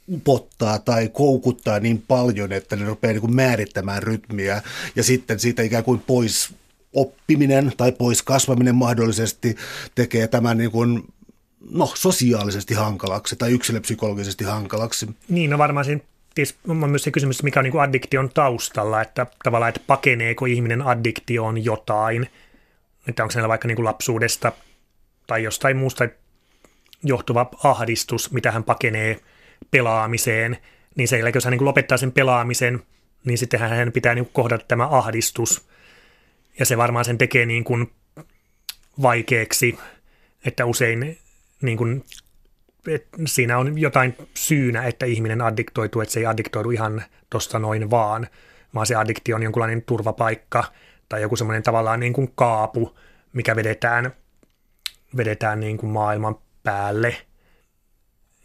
[0.09, 4.63] upottaa tai koukuttaa niin paljon, että ne rupeaa niin kuin määrittämään rytmiä
[4.97, 6.55] ja sitten siitä ikään kuin pois
[6.95, 9.57] oppiminen tai pois kasvaminen mahdollisesti
[9.95, 11.03] tekee tämän niin kuin
[11.71, 15.07] no, sosiaalisesti hankalaksi tai yksilöpsykologisesti hankalaksi.
[15.29, 16.03] Niin, no varmaan siinä
[16.69, 20.83] on myös se kysymys, mikä on niin kuin addiktion taustalla, että tavallaan, että pakeneeko ihminen
[20.83, 22.29] addiktioon jotain,
[23.09, 24.53] että onko siellä vaikka niin kuin lapsuudesta
[25.27, 26.09] tai jostain muusta
[27.03, 29.21] johtuva ahdistus, mitä hän pakenee
[29.71, 30.57] pelaamiseen,
[30.97, 32.83] niin se, jos hän niin kuin lopettaa sen pelaamisen,
[33.25, 35.69] niin sitten hän pitää niin kuin kohdata tämä ahdistus,
[36.59, 37.93] ja se varmaan sen tekee niin kuin
[39.03, 39.79] vaikeaksi,
[40.45, 41.19] että usein
[41.63, 42.05] niin kuin,
[42.87, 47.91] että siinä on jotain syynä, että ihminen addiktoituu, että se ei addiktoidu ihan tuosta noin
[47.91, 48.27] vaan,
[48.75, 50.65] vaan se addiktio on jonkunlainen turvapaikka
[51.09, 52.99] tai joku semmoinen tavallaan niin kuin kaapu,
[53.33, 54.13] mikä vedetään,
[55.17, 57.17] vedetään niin kuin maailman päälle.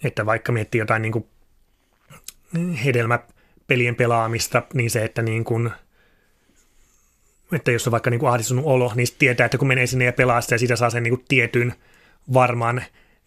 [0.03, 1.25] Että vaikka miettii jotain niin kuin
[2.85, 5.71] hedelmäpelien pelaamista, niin se, että niin kuin,
[7.53, 10.13] että jos on vaikka niin kuin ahdistunut olo, niin tietää, että kun menee sinne ja
[10.13, 11.73] pelaa sitä ja siitä saa sen niin kuin tietyn
[12.33, 12.83] varman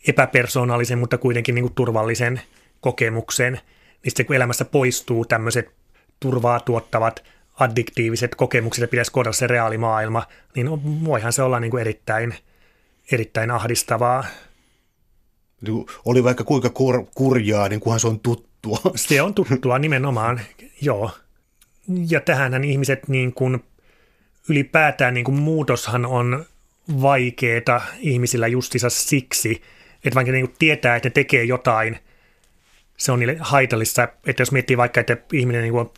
[0.09, 2.41] epäpersoonallisen, mutta kuitenkin niin kuin turvallisen
[2.81, 5.70] kokemuksen, niin sitten kun elämässä poistuu tämmöiset
[6.20, 10.68] turvaa tuottavat addiktiiviset kokemukset ja pitäisi kohdata se reaalimaailma, niin
[11.05, 12.35] voihan se olla niin kuin erittäin,
[13.12, 14.25] erittäin ahdistavaa.
[15.61, 18.79] Niin oli vaikka kuinka kur, kurjaa, niin kunhan se on tuttua.
[18.95, 20.41] Se on tuttua nimenomaan,
[20.81, 21.11] joo.
[22.09, 23.64] Ja tähänhän ihmiset niin kuin,
[24.49, 26.45] ylipäätään niin kuin muutoshan on
[27.03, 29.62] vaikeeta ihmisillä justissa siksi,
[30.05, 31.99] että vaikka niin tietää, että ne tekee jotain,
[32.97, 34.09] se on niille haitallista.
[34.26, 35.90] Että jos miettii vaikka, että ihminen niin on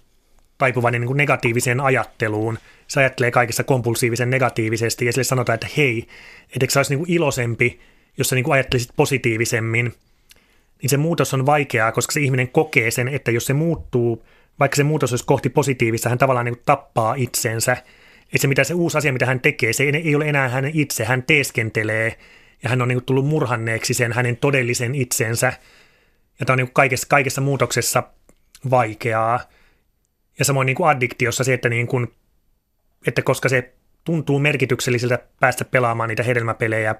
[0.58, 6.06] taipuvainen niin negatiiviseen ajatteluun, se ajattelee kaikessa kompulsiivisen negatiivisesti ja sille sanotaan, että hei,
[6.48, 7.80] etteikö sä olisi niin iloisempi,
[8.18, 9.94] jos sä niin ajattelisit positiivisemmin,
[10.82, 14.24] niin se muutos on vaikeaa, koska se ihminen kokee sen, että jos se muuttuu,
[14.60, 17.76] vaikka se muutos olisi kohti positiivista, hän tavallaan niin tappaa itsensä.
[18.34, 21.04] Että se, mitä se uusi asia, mitä hän tekee, se ei ole enää hänen itse,
[21.04, 22.16] hän teeskentelee–
[22.64, 25.52] ja hän on niin kuin tullut murhanneeksi sen hänen todellisen itsensä.
[26.40, 28.02] Ja tämä on niin kuin kaikessa, kaikessa muutoksessa
[28.70, 29.40] vaikeaa.
[30.38, 32.14] Ja samoin niin kuin addiktiossa se, että, niin kuin,
[33.06, 33.72] että koska se
[34.04, 36.94] tuntuu merkitykselliseltä päästä pelaamaan niitä hedelmäpelejä,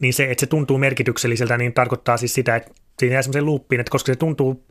[0.00, 3.80] niin se, että se tuntuu merkitykselliseltä, niin tarkoittaa siis sitä, että siinä jää semmoisen luuppiin,
[3.80, 4.66] että koska se tuntuu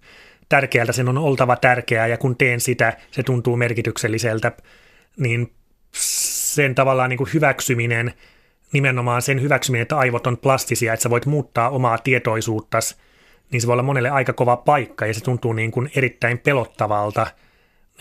[0.50, 4.52] tärkeältä, sen on oltava tärkeää, ja kun teen sitä, se tuntuu merkitykselliseltä,
[5.18, 5.52] niin
[5.92, 8.14] sen tavallaan niin kuin hyväksyminen–
[8.72, 12.96] nimenomaan sen hyväksyminen, että aivot on plastisia, että sä voit muuttaa omaa tietoisuuttas,
[13.52, 17.28] niin se voi olla monelle aika kova paikka ja se tuntuu niin kuin erittäin pelottavalta.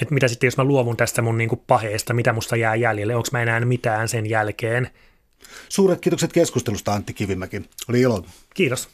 [0.02, 3.16] Että mitä sitten, jos mä luovun tästä mun niin kuin paheesta, mitä musta jää jäljelle,
[3.16, 4.90] onko mä enää mitään sen jälkeen.
[5.68, 7.62] Suuret kiitokset keskustelusta Antti Kivimäki.
[7.88, 8.26] Oli ilo.
[8.54, 8.88] Kiitos.